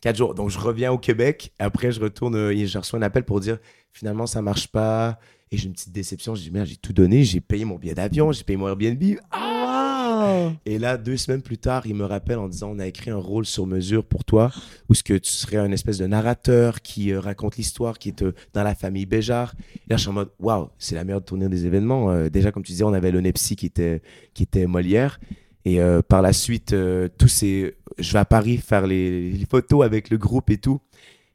[0.00, 0.34] quatre jours.
[0.34, 1.52] Donc je reviens au Québec.
[1.58, 3.58] Après, je retourne euh, et je reçois un appel pour dire
[3.92, 5.18] finalement, ça marche pas.
[5.52, 6.34] Et j'ai une petite déception.
[6.34, 7.24] Je dis merde, j'ai tout donné.
[7.24, 9.02] J'ai payé mon billet d'avion, j'ai payé mon Airbnb.
[9.34, 10.52] Wow.
[10.66, 13.16] Et là, deux semaines plus tard, il me rappelle en disant on a écrit un
[13.16, 14.50] rôle sur mesure pour toi,
[14.88, 18.22] où ce que tu serais un espèce de narrateur qui euh, raconte l'histoire, qui est
[18.22, 19.54] euh, dans la famille Béjart.
[19.74, 22.10] Et là, je suis en mode waouh, c'est la meilleure tournée des événements.
[22.10, 24.02] Euh, déjà, comme tu disais, on avait le Nepsi qui était,
[24.34, 25.18] qui était Molière.
[25.64, 27.76] Et euh, par la suite, euh, tous ces...
[27.98, 30.80] je vais à Paris faire les, photos avec le groupe et tout.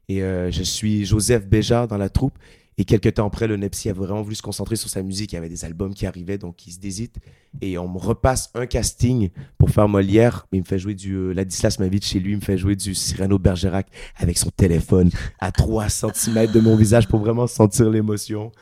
[0.08, 2.38] Et euh, je suis Joseph Béjart dans la troupe.
[2.78, 5.32] Et quelques temps après, le Nepsi a vraiment voulu se concentrer sur sa musique.
[5.32, 7.16] Il y avait des albums qui arrivaient, donc il se désite.
[7.62, 10.46] Et on me repasse un casting pour faire Molière.
[10.52, 12.32] Il me fait jouer du euh, Ladislas Mavitch chez lui.
[12.32, 13.86] Il me fait jouer du Cyrano Bergerac
[14.16, 18.52] avec son téléphone à 3 cm de mon visage pour vraiment sentir l'émotion.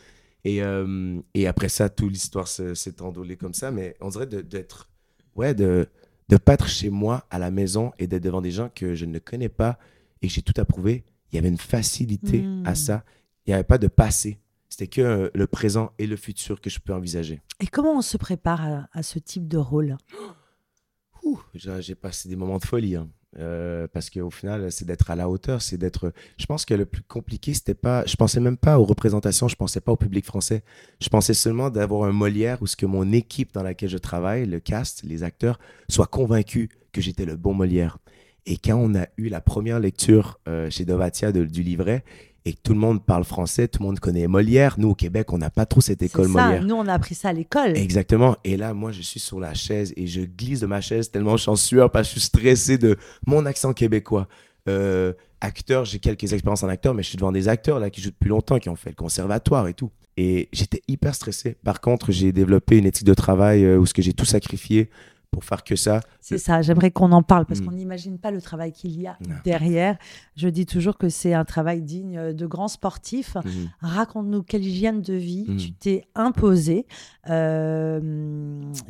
[0.44, 3.72] Et, euh, et après ça, toute l'histoire s'est envolée comme ça.
[3.72, 4.88] Mais on dirait d'être.
[5.36, 5.88] Ouais, de
[6.30, 9.04] ne pas être chez moi à la maison et d'être devant des gens que je
[9.04, 9.78] ne connais pas
[10.22, 11.04] et que j'ai tout approuvé.
[11.32, 12.74] Il y avait une facilité à hmm.
[12.74, 13.04] ça
[13.46, 14.38] il n'y avait pas de passé.
[14.68, 17.42] C'était que euh, le présent et le futur que je peux envisager.
[17.60, 19.96] Et comment on se prépare à, ce type de rôle?
[21.54, 22.96] J'ai passé des moments de folie.
[22.96, 23.08] Hein.
[23.38, 26.12] Euh, parce qu'au final, c'est d'être à la hauteur, c'est d'être.
[26.38, 28.04] Je pense que le plus compliqué, c'était pas.
[28.06, 30.62] Je pensais même pas aux représentations, je pensais pas au public français.
[31.00, 34.46] Je pensais seulement d'avoir un Molière où ce que mon équipe dans laquelle je travaille,
[34.46, 37.98] le cast, les acteurs, soient convaincus que j'étais le bon Molière.
[38.46, 42.04] Et quand on a eu la première lecture euh, chez Dovatia du livret,
[42.46, 44.74] et tout le monde parle français, tout le monde connaît Molière.
[44.78, 46.46] Nous, au Québec, on n'a pas trop cette école ça.
[46.46, 46.64] Molière.
[46.64, 47.76] Nous, on a appris ça à l'école.
[47.76, 48.36] Exactement.
[48.44, 51.36] Et là, moi, je suis sur la chaise et je glisse de ma chaise tellement
[51.36, 54.28] je suis en sueur parce que je suis stressé de mon accent québécois.
[54.68, 58.02] Euh, acteur, j'ai quelques expériences en acteur, mais je suis devant des acteurs là qui
[58.02, 59.90] jouent depuis longtemps, qui ont fait le conservatoire et tout.
[60.16, 61.56] Et j'étais hyper stressé.
[61.64, 64.90] Par contre, j'ai développé une éthique de travail euh, où ce que j'ai tout sacrifié
[65.34, 66.00] pour faire que ça.
[66.20, 67.64] C'est ça, j'aimerais qu'on en parle parce mm.
[67.66, 69.96] qu'on n'imagine pas le travail qu'il y a derrière.
[70.36, 73.34] Je dis toujours que c'est un travail digne de grands sportifs.
[73.34, 73.48] Mm.
[73.80, 75.56] Raconte-nous quelle hygiène de vie mm.
[75.56, 76.86] tu t'es imposé,
[77.28, 78.00] euh,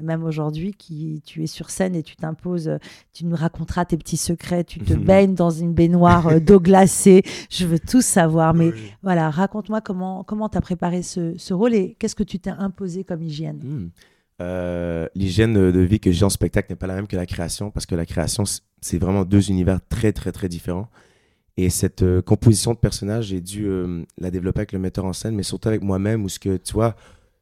[0.02, 2.70] même aujourd'hui, qui tu es sur scène et tu t'imposes,
[3.14, 7.22] tu nous raconteras tes petits secrets, tu te baignes dans une baignoire euh, d'eau glacée.
[7.48, 8.70] Je veux tout savoir, mais
[9.02, 12.50] voilà, raconte-moi comment comment tu as préparé ce, ce, rôle et qu'est-ce que tu t'es
[12.50, 13.90] imposé comme hygiène?
[14.40, 17.70] Euh, l'hygiène de vie que j'ai en spectacle n'est pas la même que la création,
[17.70, 18.44] parce que la création,
[18.80, 20.88] c'est vraiment deux univers très, très, très différents.
[21.56, 25.12] Et cette euh, composition de personnages, j'ai dû euh, la développer avec le metteur en
[25.12, 26.96] scène, mais surtout avec moi-même, où ce que, tu vois,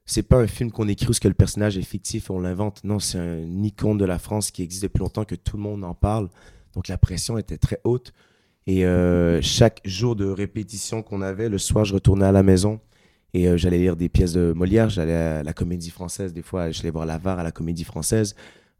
[0.05, 2.85] c'est pas un film qu'on écrit où ce que le personnage est fictif on l'invente.
[2.85, 5.85] Non, c'est un icône de la France qui existe depuis longtemps, que tout le monde
[5.85, 6.29] en parle.
[6.75, 8.13] Donc la pression était très haute.
[8.67, 8.85] Et
[9.43, 12.81] chaque jour de répétition qu'on avait, le soir, je retournais à la maison
[13.35, 16.71] et euh, j'allais lire des pièces de Molière, j'allais à la comédie française, des fois
[16.71, 18.35] j'allais voir Lavar à la comédie française,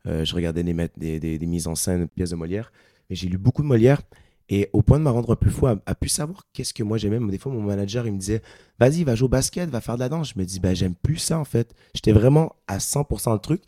[0.07, 2.73] euh, je regardais des, des, des, mises en scène, pièces de Molière.
[3.09, 4.03] Mais j'ai lu beaucoup de Molière
[4.49, 7.19] et au point de me rendre peu fou, à, pu savoir qu'est-ce que moi j'aimais.
[7.31, 8.43] Des fois, mon manager, il me disait
[8.81, 10.33] Vas-y, va jouer au basket, va faire de la danse.
[10.35, 11.75] Je me dis ben, J'aime plus ça en fait.
[11.95, 13.63] J'étais vraiment à 100% le truc.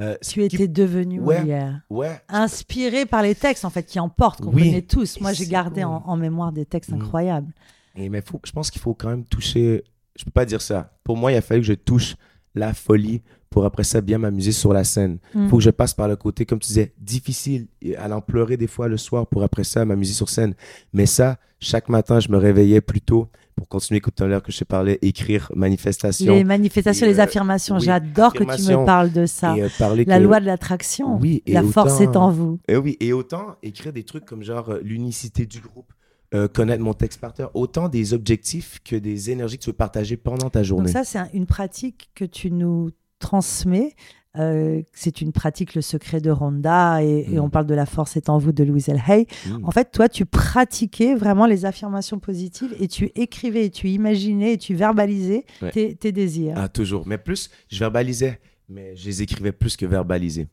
[0.00, 1.80] Euh, tu étais devenu Molière.
[1.90, 2.20] Ouais.
[2.28, 5.20] Inspiré par les textes en fait qui emportent, qu'on connaît tous.
[5.20, 7.02] Moi, j'ai gardé en, mémoire des textes mmh.
[7.02, 7.52] incroyables.
[7.94, 9.84] Et mais faut, je pense qu'il faut quand même toucher
[10.16, 10.92] je peux pas dire ça.
[11.04, 12.16] Pour moi, il a fallu que je touche
[12.54, 15.18] la folie pour après ça bien m'amuser sur la scène.
[15.34, 15.48] Il mm.
[15.48, 18.88] faut que je passe par le côté, comme tu disais, difficile, allant pleurer des fois
[18.88, 20.54] le soir pour après ça m'amuser sur scène.
[20.92, 24.42] Mais ça, chaque matin, je me réveillais plus tôt pour continuer, comme tout à l'heure
[24.42, 26.34] que je te parlais, écrire manifestation.
[26.34, 27.78] Les manifestations, les euh, affirmations.
[27.78, 29.54] J'adore que tu me parles de ça.
[29.54, 29.68] Euh,
[30.06, 31.18] la loi de l'attraction.
[31.20, 32.58] Oui, la force est en vous.
[32.68, 35.91] Et oui, et autant écrire des trucs comme genre euh, l'unicité du groupe
[36.34, 40.16] euh, connaître mon texte par autant des objectifs que des énergies que tu veux partager
[40.16, 40.92] pendant ta journée.
[40.92, 43.94] Donc ça, c'est une pratique que tu nous transmets.
[44.38, 47.38] Euh, c'est une pratique, le secret de Ronda, et, mm.
[47.38, 49.26] on parle de la force est en vous de Louise Hay.
[49.46, 49.64] Mm.
[49.64, 54.54] En fait, toi, tu pratiquais vraiment les affirmations positives et tu écrivais, et tu imaginais,
[54.54, 56.54] et tu verbalisais tes, tes, désirs.
[56.56, 57.06] Ah, toujours.
[57.06, 58.40] Mais plus, je verbalisais,
[58.70, 60.48] mais je les écrivais plus que verbaliser.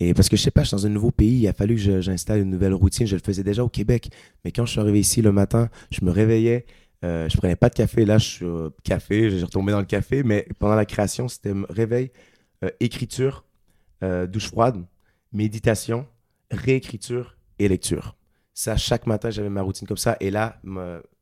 [0.00, 1.76] Et parce que je sais pas, je suis dans un nouveau pays, il a fallu
[1.76, 3.06] que j'installe une nouvelle routine.
[3.06, 4.10] Je le faisais déjà au Québec.
[4.44, 6.64] Mais quand je suis arrivé ici le matin, je me réveillais,
[7.04, 8.06] euh, je prenais pas de café.
[8.06, 10.22] Là, je suis au café, j'ai retombé dans le café.
[10.22, 12.10] Mais pendant la création, c'était réveil,
[12.64, 13.44] euh, écriture,
[14.02, 14.82] euh, douche froide,
[15.32, 16.06] méditation,
[16.50, 18.16] réécriture et lecture.
[18.54, 20.16] Ça, chaque matin, j'avais ma routine comme ça.
[20.20, 20.60] Et là,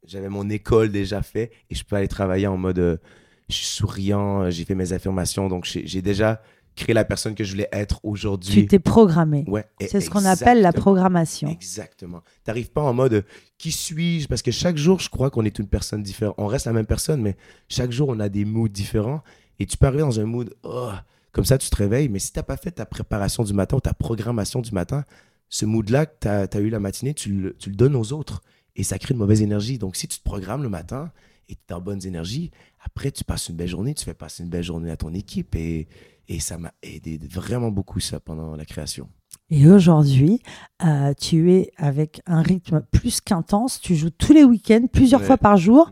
[0.06, 3.00] j'avais mon école déjà fait et je peux aller travailler en mode
[3.48, 5.48] je suis souriant, j'ai fait mes affirmations.
[5.48, 6.42] Donc, j'ai déjà
[6.78, 8.52] créer la personne que je voulais être aujourd'hui.
[8.52, 9.44] Tu t'es programmé.
[9.46, 11.50] Ouais, c'est ce qu'on appelle la programmation.
[11.50, 12.20] Exactement.
[12.20, 13.24] Tu n'arrives pas en mode
[13.58, 14.28] qui suis-je?
[14.28, 16.34] Parce que chaque jour, je crois qu'on est une personne différente.
[16.38, 17.36] On reste la même personne, mais
[17.68, 19.22] chaque jour, on a des moods différents.
[19.58, 20.92] Et tu peux arriver dans un mood, oh,
[21.32, 22.08] comme ça, tu te réveilles.
[22.08, 25.04] Mais si tu n'as pas fait ta préparation du matin ou ta programmation du matin,
[25.48, 28.42] ce mood-là que tu as, eu la matinée, tu le, tu le donnes aux autres.
[28.76, 29.78] Et ça crée une mauvaise énergie.
[29.78, 31.10] Donc, si tu te programmes le matin
[31.48, 32.52] et tu es en bonne énergie,
[32.84, 35.56] après, tu passes une belle journée, tu fais passer une belle journée à ton équipe.
[35.56, 35.88] Et
[36.28, 39.08] et ça m'a aidé vraiment beaucoup, ça, pendant la création.
[39.50, 40.42] Et aujourd'hui,
[40.84, 43.80] euh, tu es avec un rythme plus qu'intense.
[43.80, 45.90] Tu joues tous les week-ends, plusieurs fois par jour.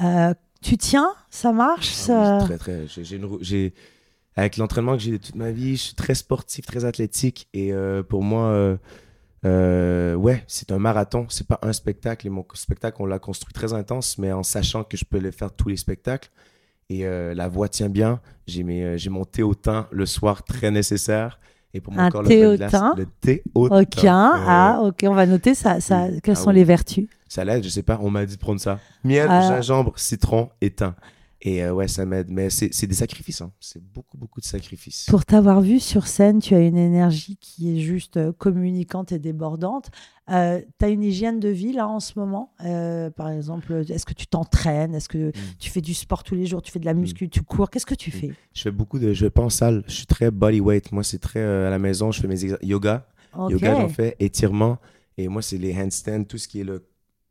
[0.00, 1.12] Euh, tu tiens?
[1.28, 2.38] Ça marche ah.
[2.42, 2.86] Très, très.
[2.86, 3.74] J'ai
[4.34, 7.48] avec l'entraînement que j'ai toute ma vie, je suis très sportif, très athlétique.
[7.52, 8.78] Et euh, pour moi,
[9.42, 12.28] ouais, c'est un marathon, c'est pas un spectacle.
[12.28, 15.32] Et mon spectacle, on l'a construit très intense, mais en sachant que je peux le
[15.32, 16.30] faire tous les spectacles.
[16.90, 18.20] Et euh, la voix tient bien.
[18.46, 21.38] J'ai mes- j'ai mon thé au thym le soir, très nécessaire.
[21.74, 24.04] Et pour mon Un corps, thé le, au glace, thym le thé au thym.
[24.04, 25.80] Euh, ah, ok, on va noter ça.
[25.80, 26.56] ça quelles Ah sont oui.
[26.56, 27.08] les vertus?
[27.28, 28.78] Ça l'aide, je sais pas, on m'a dit de prendre ça.
[29.04, 29.40] Miel, Ah.
[29.48, 30.94] gingembre, citron et thym.
[31.44, 32.28] Et euh, ouais, ça m'aide.
[32.30, 33.50] Mais c'est des sacrifices, hein.
[33.58, 35.06] c'est beaucoup, beaucoup de sacrifices.
[35.08, 39.18] Pour t'avoir vu sur scène, tu as une énergie qui est juste euh, communicante et
[39.18, 39.90] débordante.
[40.30, 42.52] Euh, tu as une hygiène de vie là en ce moment?
[42.64, 44.94] Euh, Par exemple, est-ce que tu t'entraînes?
[44.94, 45.32] Est-ce que Mm.
[45.58, 46.62] tu fais du sport tous les jours?
[46.62, 47.70] Tu fais de la muscu Tu cours?
[47.70, 48.12] Qu'est-ce que tu Mm.
[48.20, 48.32] fais?
[48.54, 49.12] Je fais beaucoup de.
[49.12, 49.82] Je vais pas en salle.
[49.88, 50.92] Je suis très bodyweight.
[50.92, 52.12] Moi, c'est très à la maison.
[52.12, 53.04] Je fais mes yoga.
[53.36, 54.14] Yoga, j'en fais.
[54.20, 54.78] Étirement.
[55.18, 56.22] Et moi, c'est les handstands.
[56.22, 56.86] Tout ce qui est le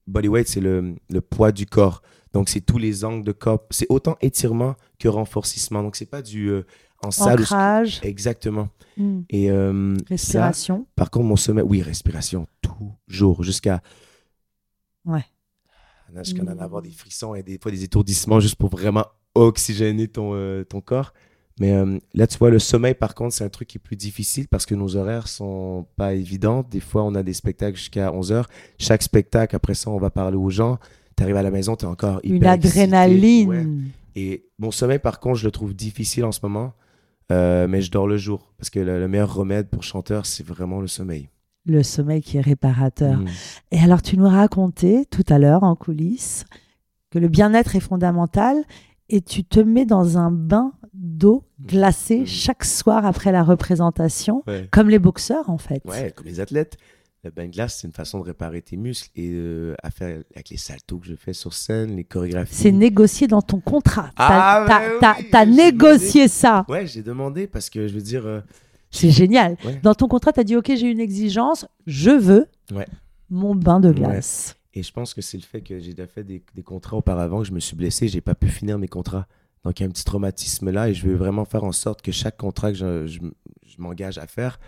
[0.07, 2.01] bodyweight, c'est le, le poids du corps.
[2.33, 3.63] Donc, c'est tous les angles de corps.
[3.71, 5.83] C'est autant étirement que renforcissement.
[5.83, 6.63] Donc, c'est pas du euh,
[7.03, 7.39] en salle.
[7.39, 8.69] ou Ancrage, Exactement.
[8.97, 10.87] mm, Et euh, ça, respiration.
[10.95, 13.81] par contre, mon sommet, oui, respiration, toujours, jusqu'à
[15.05, 15.25] Ouais.
[16.23, 16.59] jusqu'à en Mm.
[16.59, 20.81] avoir des frissons et des fois des étourdissements juste pour vraiment oxygéner ton, euh, ton
[20.81, 21.13] corps.
[21.61, 23.95] Mais euh, là, tu vois, le sommeil, par contre, c'est un truc qui est plus
[23.95, 26.65] difficile parce que nos horaires sont pas évidents.
[26.67, 28.49] Des fois, on a des spectacles jusqu'à 11 heures.
[28.79, 30.79] Chaque spectacle, après ça, on va parler aux gens.
[31.15, 33.47] Tu arrives à la maison, tu es encore hyper Une adrénaline.
[33.47, 33.67] Ouais.
[34.15, 36.73] Et mon sommeil, par contre, je le trouve difficile en ce moment.
[37.31, 40.43] Euh, mais je dors le jour parce que le, le meilleur remède pour chanteur, c'est
[40.43, 41.29] vraiment le sommeil.
[41.67, 43.19] Le sommeil qui est réparateur.
[43.19, 43.27] Mm.
[43.69, 46.43] Et alors, tu nous racontais tout à l'heure en coulisses
[47.11, 48.57] que le bien-être est fondamental
[49.09, 52.25] et tu te mets dans un bain d'eau glacée Mhm.
[52.27, 54.67] chaque soir après la représentation, Ouais.
[54.71, 55.81] comme les boxeurs en fait.
[55.85, 56.77] Ouais, comme les athlètes.
[57.23, 60.23] Le bain de glace, c'est une façon de réparer tes muscles et euh, à faire
[60.33, 62.55] avec les saltos que je fais sur scène, les chorégraphies.
[62.55, 64.09] C'est négocié dans ton contrat.
[64.17, 66.65] Ah, T'as t'as- oui, t'as j'ai négocié ça.
[66.67, 68.25] Ouais, j'ai demandé parce que je veux dire.
[68.25, 68.41] euh,
[68.89, 69.55] C'est génial.
[69.63, 69.79] Ouais.
[69.83, 72.87] Dans ton contrat, tu as dit OK, j'ai une exigence, je veux Ouais.
[73.29, 74.57] mon bain de glace.
[74.73, 77.39] Et je pense que c'est le fait que j'ai déjà fait des, des contrats auparavant,
[77.41, 79.27] que je me suis blessé, j'ai pas pu finir mes contrats.
[79.63, 82.01] Donc il y a un petit traumatisme là et je veux vraiment faire en sorte
[82.01, 83.19] que chaque contrat que je, je-
[83.77, 84.59] m'engage à faire,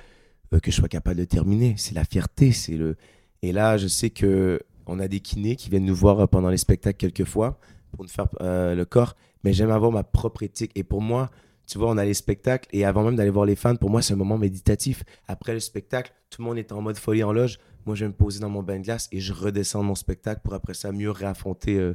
[0.54, 1.76] euh, que je sois capable de terminer.
[1.78, 2.96] C'est la fierté, c'est le.
[3.42, 6.50] Et là, je sais que on a des kinés qui viennent nous voir euh, pendant
[6.50, 7.60] les spectacles quelquefois
[7.92, 10.72] pour nous faire euh, le corps, mais j'aime avoir ma propre éthique.
[10.76, 11.30] Et pour moi,
[11.68, 14.02] tu vois, on a les spectacles et avant même d'aller voir les fans, pour moi,
[14.02, 15.04] c'est un moment méditatif.
[15.28, 17.60] Après le spectacle, tout le monde est en mode folie en loge.
[17.86, 19.96] Moi, je vais me poser dans mon bain de glace et je redescends de mon
[19.96, 21.94] spectacle pour après ça mieux réaffronter.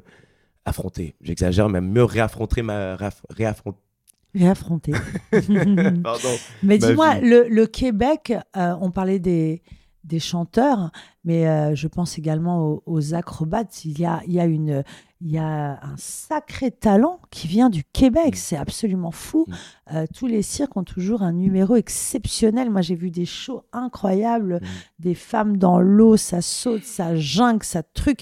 [0.69, 2.97] Affronter, j'exagère, mais mieux réaffronter ma.
[2.97, 3.79] raf- réaffronter.
[4.35, 4.93] Réaffronter.
[6.03, 6.29] Pardon.
[6.63, 9.63] Mais Ma dis-moi, le, le Québec, euh, on parlait des,
[10.05, 10.91] des chanteurs,
[11.25, 13.85] mais euh, je pense également aux, aux acrobates.
[13.85, 14.85] Il y, a, il, y a une,
[15.23, 18.35] il y a un sacré talent qui vient du Québec.
[18.35, 18.37] Mm.
[18.37, 19.47] C'est absolument fou.
[19.49, 19.55] Mm.
[19.95, 22.71] Euh, tous les cirques ont toujours un numéro exceptionnel.
[22.71, 24.67] Moi, j'ai vu des shows incroyables, Mm.
[24.99, 28.21] des femmes dans l'eau, ça saute, ça jungle, ça truc.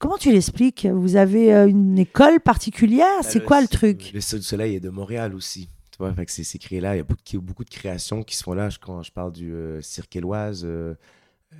[0.00, 0.86] Comment tu l'expliques?
[0.86, 3.06] Vous avez euh, une école particulière?
[3.22, 4.10] C'est Euh, quoi le truc?
[4.14, 5.68] Le Cirque du Soleil est de Montréal aussi.
[5.92, 6.94] Tu vois, fait que c'est c'est créé là.
[6.94, 8.70] Il y a beaucoup de, beaucoup de créations qui se font là.
[8.70, 10.94] Je- Quand je parle du euh, cirque éloise, euh,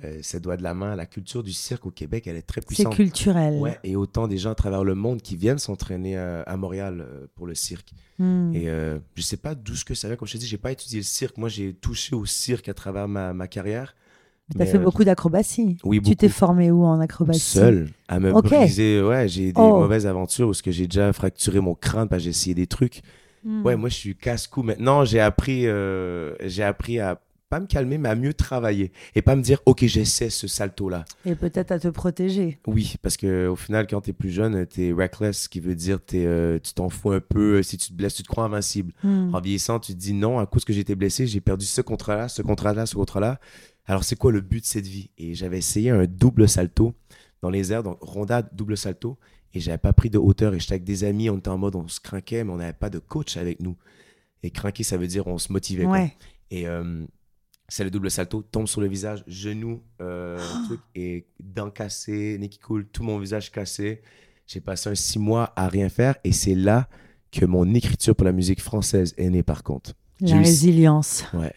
[0.03, 0.95] euh, c'est doigt de la main.
[0.95, 2.95] La culture du cirque au Québec, elle est très C'est puissante.
[2.95, 3.59] culturel.
[3.59, 7.05] Ouais, et autant des gens à travers le monde qui viennent s'entraîner à, à Montréal
[7.35, 7.91] pour le cirque.
[8.17, 8.55] Hmm.
[8.55, 8.65] Et
[9.15, 10.17] je sais pas d'où ce que ça vient.
[10.17, 11.37] Comme je te dis, j'ai pas étudié le cirque.
[11.37, 13.93] Moi, j'ai touché au cirque à travers ma, ma carrière.
[14.55, 15.77] Tu as fait euh, beaucoup d'acrobatie.
[15.83, 16.15] Oui, Tu beaucoup.
[16.15, 17.39] t'es formé où en acrobatie?
[17.39, 18.45] Seul, à me Ok.
[18.45, 19.01] briser.
[19.01, 19.79] Ouais, j'ai des Oh.
[19.79, 23.01] mauvaises aventures que j'ai déjà fracturé mon crâne parce que j'ai essayé des trucs.
[23.43, 23.63] Hmm.
[23.65, 24.61] Ouais, moi, je suis casse-cou.
[24.63, 28.93] Maintenant, j'ai appris, euh, j'ai appris à pas me calmer, mais à mieux travailler.
[29.13, 31.03] Et pas me dire, OK, j'essaie ce salto-là.
[31.25, 32.59] Et peut-être à te protéger.
[32.65, 35.99] Oui, parce que au final, quand t'es plus jeune, t'es reckless, ce qui veut dire
[35.99, 37.61] t'es, euh, tu t'en fous un peu.
[37.61, 38.93] Si tu te blesses, tu te crois invincible.
[39.03, 39.35] Hmm.
[39.35, 41.81] En vieillissant, tu te dis non, à cause que j'ai été blessé, j'ai perdu ce
[41.81, 43.37] contrat-là, ce contrat-là, ce contrat-là.
[43.85, 45.09] Alors, c'est quoi le but de cette vie?
[45.17, 46.93] Et j'avais essayé un double salto
[47.41, 49.17] dans les airs, donc rondade, double salto,
[49.53, 50.53] et j'avais pas pris de hauteur.
[50.53, 52.73] Et j'étais avec des amis, on était en mode, on se craquait, mais on n'avait
[52.73, 53.75] pas de coach avec nous.
[54.43, 55.83] Et craquer, ça veut dire on se motivait.
[55.85, 55.99] quoi.
[56.51, 57.05] Et euh,
[57.67, 62.49] c'est le double salto, tombe sur le visage, genou, euh, truc, et dents cassées, nez
[62.49, 64.01] qui coule, tout mon visage cassé.
[64.47, 66.89] J'ai passé un six mois à rien faire, et c'est là
[67.31, 69.93] que mon écriture pour la musique française est née, par contre.
[70.19, 71.23] La eu- résilience.
[71.33, 71.53] Ouais.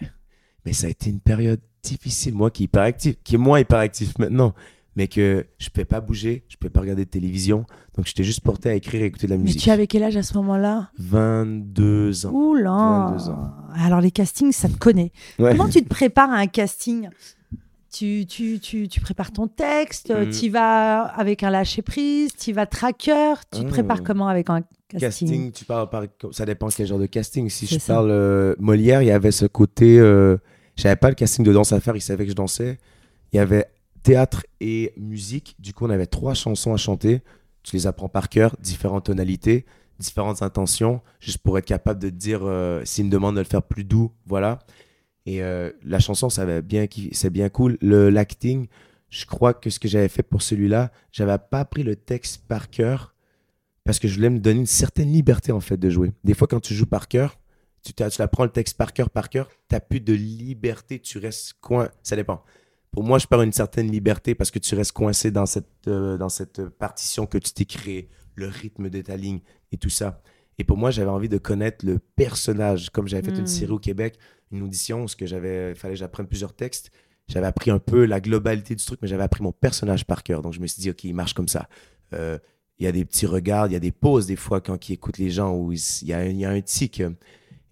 [0.65, 4.19] Mais ça a été une période difficile, moi qui est hyperactif, qui est moins hyperactif
[4.19, 4.55] maintenant,
[4.97, 7.67] mais que je peux pas bouger, je peux pas regarder de télévision,
[7.97, 9.61] donc j'étais juste porté à écrire et écouter de la Mais musique.
[9.63, 10.91] tu avais quel âge à ce moment-là?
[10.99, 12.31] 22 ans.
[12.33, 13.53] Oula 22 ans.
[13.77, 15.13] Alors les castings, ça te connaît.
[15.39, 15.51] Ouais.
[15.53, 17.09] Comment tu te prépares à un casting?
[17.93, 20.31] Tu, tu, tu, tu prépares ton texte, Mhm.
[20.31, 25.01] tu vas avec un lâcher-prise, tu vas tracker, tu te prépares comment avec un casting,
[25.01, 26.03] Casting, tu parles par...
[26.33, 27.49] ça dépend quel genre de casting.
[27.49, 27.95] Si je ça.
[27.95, 30.37] parle euh, Molière, il y avait ce côté, euh,
[30.77, 32.79] j'avais pas le casting de danse à faire, il savait que je dansais.
[33.33, 33.69] il y avait
[34.03, 35.57] théâtre et musique.
[35.59, 37.23] Du coup, on avait trois chansons à chanter.
[37.63, 39.65] Tu les apprends par cœur, différentes tonalités,
[39.99, 43.47] différentes intentions, juste pour être capable de te dire euh, s'il me demande de le
[43.47, 44.59] faire plus doux, voilà.
[45.27, 47.79] Et euh, la chanson, ça bien, c'est bien cool.
[47.81, 48.67] Le l'acting,
[49.09, 52.69] je crois que ce que j'avais fait pour celui-là, j'avais pas appris le texte par
[52.69, 53.15] cœur
[53.85, 56.13] parce que je voulais me donner une certaine liberté en fait de jouer.
[56.25, 57.39] Des fois, quand tu joues par cœur,
[57.85, 61.19] tu, tu apprends le texte par cœur, par cœur, tu n'as plus de liberté, tu
[61.19, 61.89] restes coin.
[62.03, 62.43] Ça dépend.
[62.91, 66.17] Pour moi, je perds une certaine liberté parce que tu restes coincé dans cette, euh,
[66.17, 69.41] dans cette partition que tu t'es créé, le rythme de ta ligne
[69.73, 70.23] et tout ça.
[70.59, 72.91] Et pour moi, j'avais envie de connaître le personnage.
[72.91, 73.49] Comme j'avais fait une hmm.
[73.49, 74.19] série au Québec,
[74.53, 76.91] une audition, ce que j'avais, fallait que j'apprenne plusieurs textes.
[77.29, 80.43] J'avais appris un peu la globalité du truc, mais j'avais appris mon personnage par cœur.
[80.43, 81.69] Donc je me suis dit, OK, il marche comme ça.
[82.13, 82.39] Euh,
[82.79, 84.95] il y a des petits regards, il y a des pauses des fois quand il
[84.95, 87.03] écoute les gens où il y a, il y a un tic.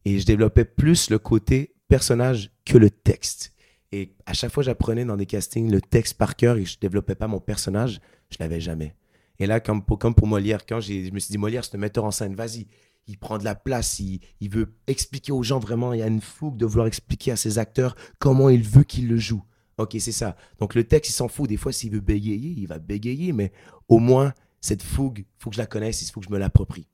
[0.04, 3.52] Et je développais plus le côté personnage que le texte.
[3.92, 7.14] Et à chaque fois, j'apprenais dans des castings le texte par cœur et je développais
[7.14, 8.00] pas mon personnage,
[8.30, 8.94] je l'avais jamais.
[9.38, 11.80] Et là, comme pour, comme pour Molière, quand je me suis dit, Molière, c'est un
[11.80, 12.66] metteur en scène, vas-y,
[13.06, 16.20] il prend de la place, il, veut expliquer aux gens vraiment, il y a une
[16.20, 19.44] fougue de vouloir expliquer à ses acteurs comment il veut qu'ils le jouent.
[19.78, 20.36] Ok, c'est ça.
[20.58, 21.48] Donc le texte, il s'en fout.
[21.48, 23.52] Des fois, s'il veut bégayer, il va bégayer, mais
[23.88, 26.38] au moins, cette fougue, il faut que je la connaisse, il faut que je me
[26.38, 26.86] l'approprie.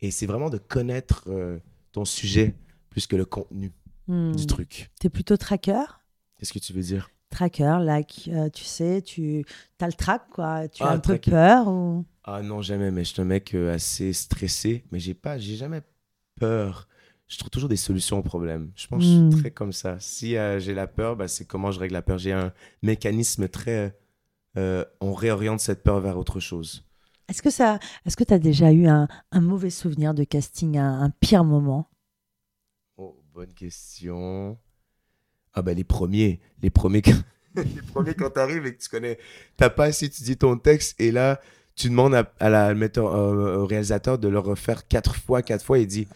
[0.00, 1.58] Et c'est vraiment de connaître euh,
[1.92, 2.54] ton sujet
[2.90, 3.72] plus que le contenu
[4.08, 4.34] hmm.
[4.34, 4.90] du truc.
[5.00, 5.84] Tu es plutôt tracker?
[6.38, 7.10] Qu'est-ce que tu veux dire?
[7.30, 9.44] Tracker, like, euh, tu sais, tu
[9.80, 10.68] as le track, quoi.
[10.68, 12.04] Tu as ah, un peu peur ou...
[12.24, 15.54] Ah non, jamais, mais je suis un mec euh, assez stressé, mais j'ai pas, j'ai
[15.54, 15.82] jamais
[16.36, 16.88] peur.
[17.28, 18.72] Je trouve toujours des solutions aux problèmes.
[18.74, 20.00] Je pense que je suis très comme ça.
[20.00, 22.18] Si j'ai la peur, bah, c'est comment je règle la peur.
[22.18, 23.96] J'ai un mécanisme très...
[24.56, 26.84] on réoriente cette peur vers autre chose.
[27.30, 31.10] Est-ce que ça, est-ce que tu as déjà eu un, mauvais souvenir de casting, un,
[31.20, 31.88] pire moment?
[32.96, 34.58] Oh, Bonne question.
[35.54, 37.22] Ah ben les premiers, les premiers, quand...
[37.54, 39.16] les premiers quand t'arrives et que tu connais,
[39.56, 41.40] t'as pas assez étudié ton texte et là
[41.76, 45.82] tu demandes à, la metteur, au réalisateur de le refaire quatre fois, quatre fois, et
[45.82, 46.08] il dit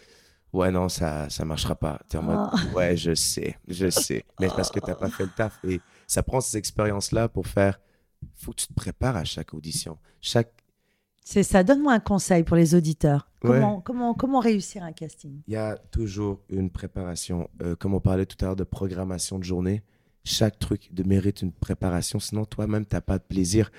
[0.51, 1.99] ouais non ça ça marchera pas.
[2.13, 2.77] es en mode oh.
[2.77, 6.23] ouais je sais, je sais, mais parce que t'as pas fait le taf et ça
[6.23, 7.79] prend ces expériences là pour faire.
[8.35, 10.64] Faut que tu te prépares à chaque audition, chaque
[11.27, 11.63] c'est ça.
[11.63, 13.27] Donne-moi un conseil pour les auditeurs.
[13.41, 15.41] Comment, comment, comment réussir un casting?
[15.47, 17.49] Il y a toujours une préparation.
[17.63, 19.81] Euh, comme on parlait tout à l'heure de programmation de journée,
[20.23, 22.19] chaque truc de mérite une préparation.
[22.19, 23.71] Sinon, toi-même, tu n'as pas de plaisir.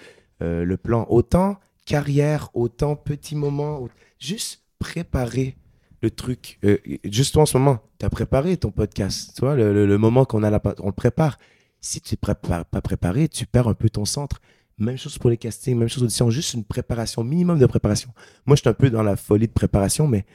[0.42, 3.88] Euh, le plan, autant carrière, autant petit moment,
[4.18, 5.56] juste préparer
[6.02, 6.58] le truc.
[6.64, 9.32] Euh, juste en ce moment, tu as préparé ton podcast.
[9.36, 11.38] Tu vois, le, moment qu'on a la, on le prépare.
[11.80, 14.40] Si tu n'es pas préparé, tu perds un peu ton centre.
[14.78, 18.10] Même chose pour les castings, même chose audition, juste une préparation, minimum de préparation.
[18.44, 20.26] Moi, je suis un peu dans la folie de préparation, mais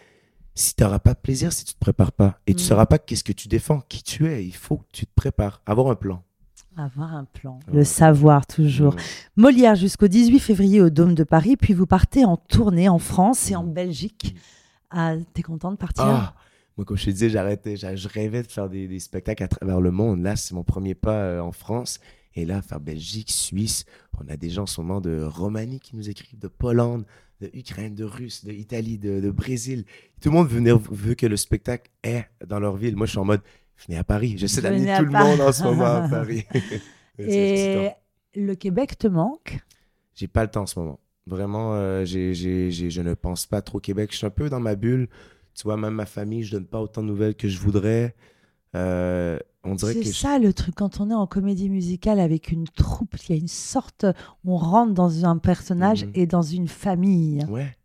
[0.56, 2.66] si tu n'auras pas de plaisir si tu ne te prépares pas et tu ne
[2.66, 2.68] mm.
[2.68, 5.62] sauras pas qu'est-ce que tu défends, qui tu es, il faut que tu te prépares,
[5.66, 6.24] avoir un plan.
[6.78, 8.96] Avoir un plan, le savoir toujours.
[9.36, 13.52] Molière jusqu'au 18 février au Dôme de Paris, puis vous partez en tournée en France
[13.52, 14.36] et en Belgique.
[14.90, 16.06] Ah, T'es content de partir?
[16.06, 16.34] Ah,
[16.78, 19.92] Moi, comme je te disais, j'arrêtais, je rêvais de faire des, spectacles à travers le
[19.92, 20.24] monde.
[20.24, 22.00] Là, c'est mon premier pas euh, en France.
[22.36, 23.86] Et là, faire Belgique, Suisse,
[24.20, 27.04] on a des gens en ce moment de Roumanie qui nous écrivent, de Pologne,
[27.42, 29.86] de Ukraine, de Russe, de Italie, de, Brésil.
[30.22, 32.96] Tout le monde veut, veut que le spectacle est dans leur ville.
[32.96, 33.42] Moi, je suis en mode,
[33.86, 34.36] venez à Paris.
[34.38, 36.46] J'essaie d'amener tout le monde en ce moment à Paris.
[37.20, 37.90] Et
[38.36, 39.60] le Québec te manque?
[40.16, 41.00] J'ai pas le temps en ce moment.
[41.28, 44.12] Vraiment, euh, je ne pense pas trop au Québec.
[44.12, 45.08] Je suis un peu dans ma bulle.
[45.54, 48.16] Tu vois, même ma famille, je donne pas autant de nouvelles que je voudrais.
[48.76, 49.38] Euh,
[49.78, 53.38] c'est ça le truc quand on est en comédie musicale avec une troupe, il y
[53.38, 54.06] a une sorte,
[54.44, 56.12] on rentre dans un personnage mhm.
[56.16, 57.46] et dans une famille.
[57.50, 57.76] Ouais.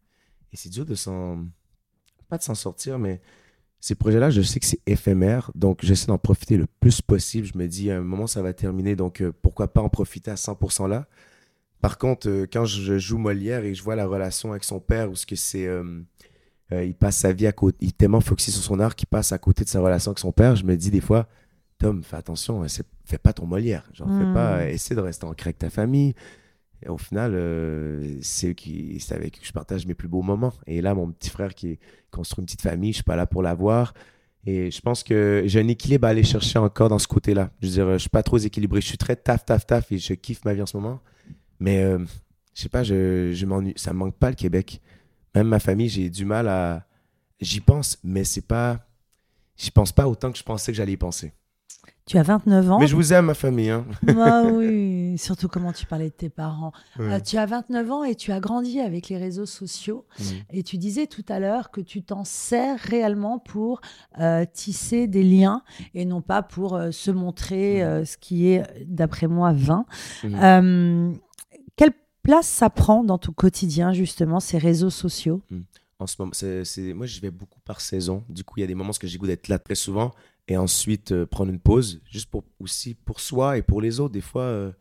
[0.53, 1.45] Et c'est dur de s'en,
[2.29, 3.21] pas de s'en sortir, mais
[3.81, 7.47] ces projets-là, je sais que c'est éphémère, donc j'essaie d'en profiter le plus possible.
[7.47, 10.31] Je me dis, à un moment, ça va terminer, donc euh, pourquoi pas en profiter
[10.31, 11.07] à 100% là.
[11.81, 15.11] Par contre, euh, quand je joue Molière et je vois la relation avec son père,
[15.11, 16.03] ou ce que c'est, euh,
[16.73, 19.33] il passe sa vie à côté, il est tellement focusé sur son art qu'il passe
[19.33, 21.29] à côté de sa relation avec son père, je me dis des fois,
[21.79, 22.67] Tom, fais attention, hein,
[23.05, 23.89] fais pas ton Molière.
[23.93, 24.69] Genre, fais pas, hmm.
[24.69, 26.15] essaie de rester ancré avec ta famille.
[26.83, 28.49] Et au final, euh, c'est
[29.11, 30.53] avec qui je partage mes plus beaux moments.
[30.67, 31.79] Et là, mon petit frère qui
[32.11, 33.95] construit une petite famille, je suis pas là pour l'avoir.
[34.47, 37.51] Et je pense que j'ai un équilibre à aller chercher encore dans ce côté-là.
[37.61, 38.81] Je veux dire, je suis pas trop équilibré.
[38.81, 41.01] Je suis très taf, taf, taf et je kiffe ma vie en ce moment.
[41.59, 41.99] Mais euh,
[42.55, 43.75] je sais pas, je, je m'ennuie.
[43.77, 44.81] Ça me manque pas le Québec.
[45.35, 46.87] Même ma famille, j'ai du mal à.
[47.41, 48.87] J'y pense, mais c'est pas.
[49.57, 51.33] J'y pense pas autant que je pensais que j'allais y penser.
[52.07, 52.79] Tu as 29 ans.
[52.79, 53.71] Mais je vous aime, ma famille.
[53.71, 53.85] Hein.
[54.19, 56.71] Ah oui, surtout comment tu parlais de tes parents.
[56.99, 57.15] Ouais.
[57.15, 60.07] Euh, tu as 29 ans et tu as grandi avec les réseaux sociaux.
[60.21, 60.27] Mhm.
[60.53, 63.81] Et tu disais tout à l'heure que tu t'en sers réellement pour
[64.21, 65.63] euh, tisser des liens
[65.95, 69.85] et non pas pour euh, se montrer euh, ce qui est, d'après moi, vain.
[70.25, 71.13] Euh,
[71.75, 75.43] quelle place ça prend dans ton quotidien, justement, ces réseaux sociaux?
[75.99, 78.23] En ce moment, c'est- moi, je vais beaucoup par saison.
[78.29, 80.13] Du coup, il y a des moments où j'ai goût d'être là très souvent
[80.49, 84.13] et ensuite euh, prendre une pause, juste pour aussi pour soi et pour les autres.
[84.13, 84.73] Des fois, euh,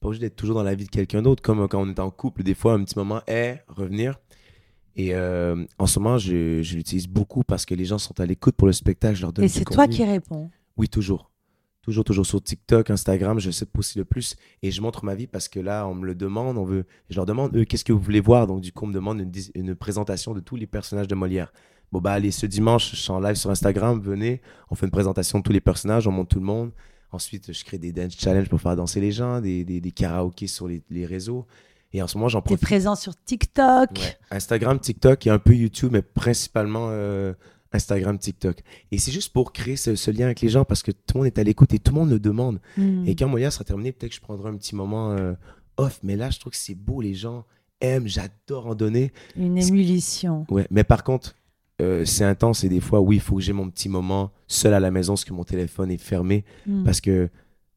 [0.00, 2.00] pas obligé d'être toujours dans la vie de quelqu'un d'autre, comme euh, quand on est
[2.00, 2.42] en couple.
[2.42, 4.18] Des fois, un petit moment est revenir.
[4.96, 8.26] Et euh, en ce moment, je, je l'utilise beaucoup parce que les gens sont à
[8.26, 9.16] l'écoute pour le spectacle.
[9.16, 9.96] Je leur donne Et c'est toi contenu.
[9.96, 10.50] qui réponds.
[10.76, 11.30] Oui, toujours.
[11.82, 14.36] Toujours, toujours sur TikTok, Instagram, je sais poster le plus.
[14.62, 16.84] Et je montre ma vie parce que là, on me le demande, on veut.
[17.10, 18.46] Je leur demande, eux, qu'est-ce que vous voulez voir?
[18.46, 21.52] Donc, du coup, on me demande une, une présentation de tous les personnages de Molière.
[21.92, 24.40] Bon, bah, allez, ce dimanche, je suis en live sur Instagram, venez,
[24.70, 26.72] on fait une présentation de tous les personnages, on montre tout le monde.
[27.10, 30.46] Ensuite, je crée des dance challenges pour faire danser les gens, des, des, des karaokés
[30.46, 31.46] sur les, les réseaux.
[31.92, 32.62] Et en ce moment, j'en Tu es profite.
[32.64, 33.90] présent sur TikTok.
[33.98, 34.16] Ouais.
[34.30, 37.34] Instagram, TikTok et un peu YouTube, mais principalement euh,
[37.72, 38.62] Instagram, TikTok.
[38.90, 41.18] Et c'est juste pour créer ce, ce lien avec les gens parce que tout le
[41.18, 42.60] monde est à l'écoute et tout le monde le demande.
[42.78, 43.06] Hmm.
[43.06, 45.34] Et quand Molière sera terminé, peut-être que je prendrai un petit moment euh,
[45.76, 46.00] off.
[46.02, 47.44] Mais là, je trouve que c'est beau, les gens
[47.82, 49.12] aiment, j'adore en donner.
[49.36, 50.46] Une émulation.
[50.48, 50.66] Ouais.
[50.70, 51.34] Mais par contre,
[51.80, 54.74] euh, c'est intense et des fois, oui, il faut que j'ai mon petit moment seul
[54.74, 56.44] à la maison parce que mon téléphone est fermé.
[56.66, 56.84] Hmm.
[56.84, 57.30] Parce que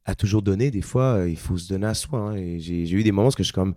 [0.06, 2.20] à toujours donner, des fois, euh, il faut se donner à soi.
[2.20, 2.36] hein.
[2.36, 3.74] Et j'ai eu des moments où je suis comme,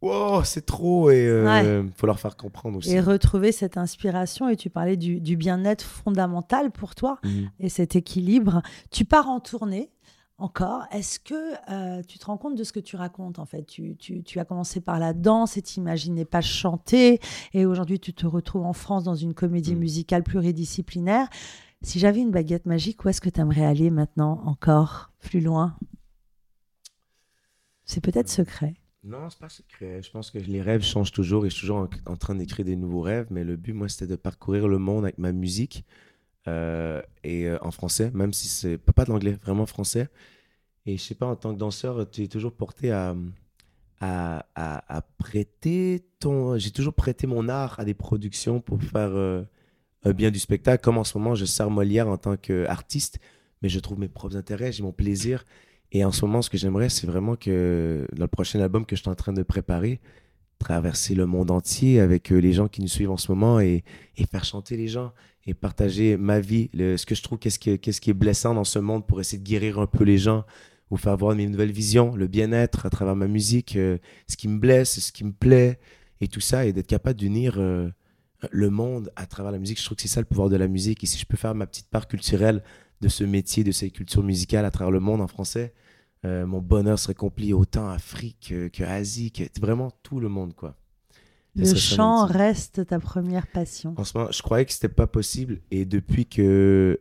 [0.00, 1.10] wow, c'est trop.
[1.10, 2.92] Et il faut leur faire comprendre aussi.
[2.94, 4.48] Et retrouver cette inspiration.
[4.48, 7.50] Et tu parlais du, du bien-être fondamental pour toi Mhm.
[7.60, 8.62] et cet équilibre.
[8.92, 9.90] Tu pars en tournée
[10.38, 10.84] encore.
[10.90, 11.34] Est-ce que
[11.70, 13.64] euh, tu te rends compte de ce que tu racontes en fait?
[13.64, 17.20] Tu, tu- tu as commencé par la danse et t'imaginais pas chanter.
[17.52, 19.80] Et aujourd'hui, tu te retrouves en France dans une comédie Mhm.
[19.80, 21.28] musicale pluridisciplinaire.
[21.82, 25.76] Si j'avais une baguette magique, où est-ce que tu aimerais aller maintenant encore plus loin?
[27.84, 28.74] C'est peut-être secret.
[29.04, 30.00] Non, c'est pas secret.
[30.02, 32.64] Je pense que les rêves changent toujours et je suis toujours en, en train d'écrire
[32.64, 33.26] des nouveaux rêves.
[33.30, 35.84] Mais le but, moi, c'était de parcourir le monde avec ma musique
[36.46, 40.08] et euh, en français, même si c'est pas, de l'anglais, vraiment français.
[40.86, 43.14] Et je sais pas, en tant que danseur, tu es toujours porté à,
[44.00, 46.58] à, à- prêter ton.
[46.58, 49.44] J'ai toujours prêté mon art à des productions pour faire euh,
[50.06, 50.82] bien du spectacle.
[50.82, 53.20] Comme en ce moment, je sers Molière en tant qu'artiste,
[53.62, 55.44] mais je trouve mes propres intérêts, j'ai mon plaisir.
[55.92, 58.96] Et en ce moment, ce que j'aimerais, c'est vraiment que dans le prochain album que
[58.96, 60.00] je suis en train de préparer,
[60.58, 63.84] traverser le monde entier avec euh, les gens qui nous suivent en ce moment et
[64.30, 65.12] faire chanter les gens
[65.46, 68.54] et partager ma vie, le- ce que je trouve, qu'est-ce qui, qu'est-ce qui est blessant
[68.54, 70.44] dans ce monde pour essayer de guérir un peu les gens
[70.90, 74.46] ou faire voir mes nouvelles visions, le bien-être à travers ma musique, euh, ce qui
[74.48, 75.80] me blesse, ce qui me plaît
[76.20, 77.88] et tout ça, et d'être capable d'unir euh,
[78.50, 79.78] le monde à travers la musique.
[79.80, 81.02] Je trouve que c'est ça le pouvoir de la musique.
[81.02, 82.62] Et si je peux faire ma petite part culturelle
[83.00, 85.72] de ce métier, de cette culture musicale à travers le monde en français,
[86.24, 90.54] euh, mon bonheur serait complet autant Afrique que, que Asie, que vraiment tout le monde,
[90.54, 90.76] quoi.
[91.54, 93.94] Le chant reste ta première passion.
[93.98, 97.00] En ce moment, je croyais que c'était pas possible et depuis que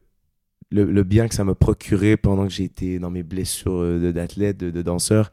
[0.72, 4.00] le, le bien que ça m'a procuré pendant que j'ai été dans mes blessures euh,
[4.00, 5.32] de- d'athlète, de, de danseur,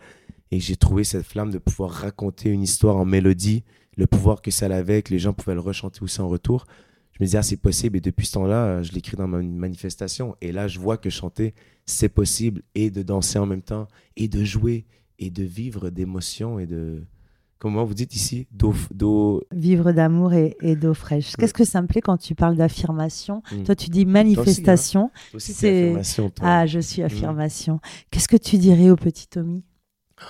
[0.51, 3.65] et que j'ai trouvé cette flamme de pouvoir raconter une histoire en mélodie,
[3.97, 6.67] le pouvoir que ça avait, que les gens pouvaient le rechanter aussi en retour,
[7.13, 7.97] je me disais, ah, c'est possible.
[7.97, 10.37] Et depuis ce temps-là, euh, je l'écris dans ma manifestation.
[10.41, 11.55] Et là, je vois que chanter,
[11.85, 14.87] c'est possible, et de danser en même temps, et de jouer,
[15.19, 17.03] et de vivre d'émotions, et de...
[17.59, 19.43] Comment vous dites ici d'eau.
[19.53, 21.35] Vivre d'amour et, et d'eau fraîche.
[21.37, 23.63] Qu'est-ce que ça me plaît quand tu parles d'affirmation Mm.
[23.65, 25.11] Toi, tu dis manifestation.
[25.31, 26.47] Toi aussi, C'est- c'est affirmation, toi.
[26.49, 27.81] Ah, je suis affirmation.
[28.11, 29.65] Qu'est-ce que tu dirais au petit Tommy
[30.19, 30.23] À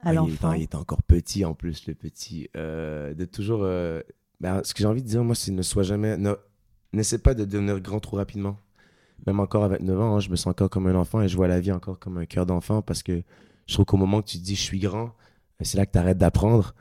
[0.00, 2.48] Ah, il, est, l'enfant il est encore petit en plus, le petit.
[2.56, 3.60] Euh, de toujours.
[3.62, 4.00] euh,
[4.40, 6.16] ben, ce que j'ai envie de dire, moi, c'est ne sois jamais.
[6.18, 6.34] Ne,
[6.92, 8.56] n'essaie pas de devenir grand trop rapidement.
[9.26, 11.36] Même encore à 29 ans, hein, je me sens encore comme un enfant et je
[11.36, 13.22] vois la vie encore comme un cœur d'enfant parce que
[13.66, 15.10] je trouve qu'au moment que tu te dis je suis grand,
[15.64, 16.74] c'est là que tu arrêtes d'apprendre.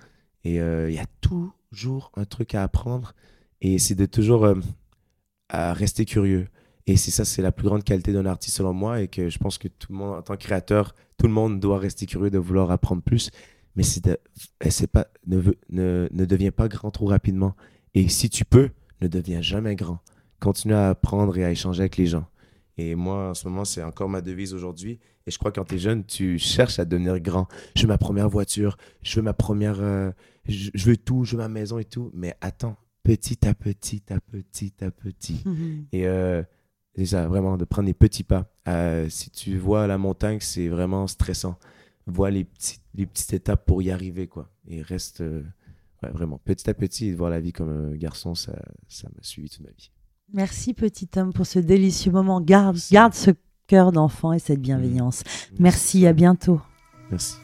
[0.44, 3.14] Et euh, il y a toujours un truc à apprendre.
[3.62, 4.56] Et c'est de toujours euh,
[5.50, 6.48] à rester curieux.
[6.86, 9.02] Et c'est ça, c'est la plus grande qualité d'un artiste selon moi.
[9.02, 11.60] Et que je pense que tout le monde, en tant que créateur, tout le monde
[11.60, 13.32] doit rester curieux de vouloir apprendre plus.
[13.76, 14.08] Mais c'est
[14.64, 17.56] eh, pas, ne, ne, ne deviens pas grand trop rapidement.
[17.94, 18.70] Et si tu peux,
[19.02, 20.00] ne deviens jamais grand.
[20.40, 22.28] Continue à apprendre et à échanger avec les gens.
[22.78, 25.00] Et moi, en ce moment, c'est encore ma devise aujourd'hui.
[25.28, 27.48] Et je crois que quand tu es jeune, tu cherches à devenir grand.
[27.76, 29.82] Je veux ma première voiture, je veux ma première.
[29.82, 30.10] euh,
[30.48, 32.10] je, je veux tout, je veux ma maison et tout.
[32.14, 35.44] Mais attends, petit à petit, à petit à petit.
[35.92, 36.42] Et euh,
[36.96, 38.52] c'est ça, vraiment, de prendre des petits pas.
[38.68, 41.58] Euh, si tu vois la montagne, c'est vraiment stressant.
[42.06, 44.50] Vois les, petits, les petites étapes pour y arriver, quoi.
[44.68, 45.44] Et reste euh,
[46.04, 48.54] ouais, vraiment petit à petit et de voir la vie comme un garçon, ça
[48.88, 49.92] ça m'a suivi toute ma vie.
[50.34, 52.42] Merci, petit homme, pour ce délicieux moment.
[52.42, 53.32] Garde, garde ce
[53.68, 55.24] cœur d'enfant et cette bienveillance.
[55.60, 56.62] Merci, à bientôt.
[57.12, 57.36] Merci.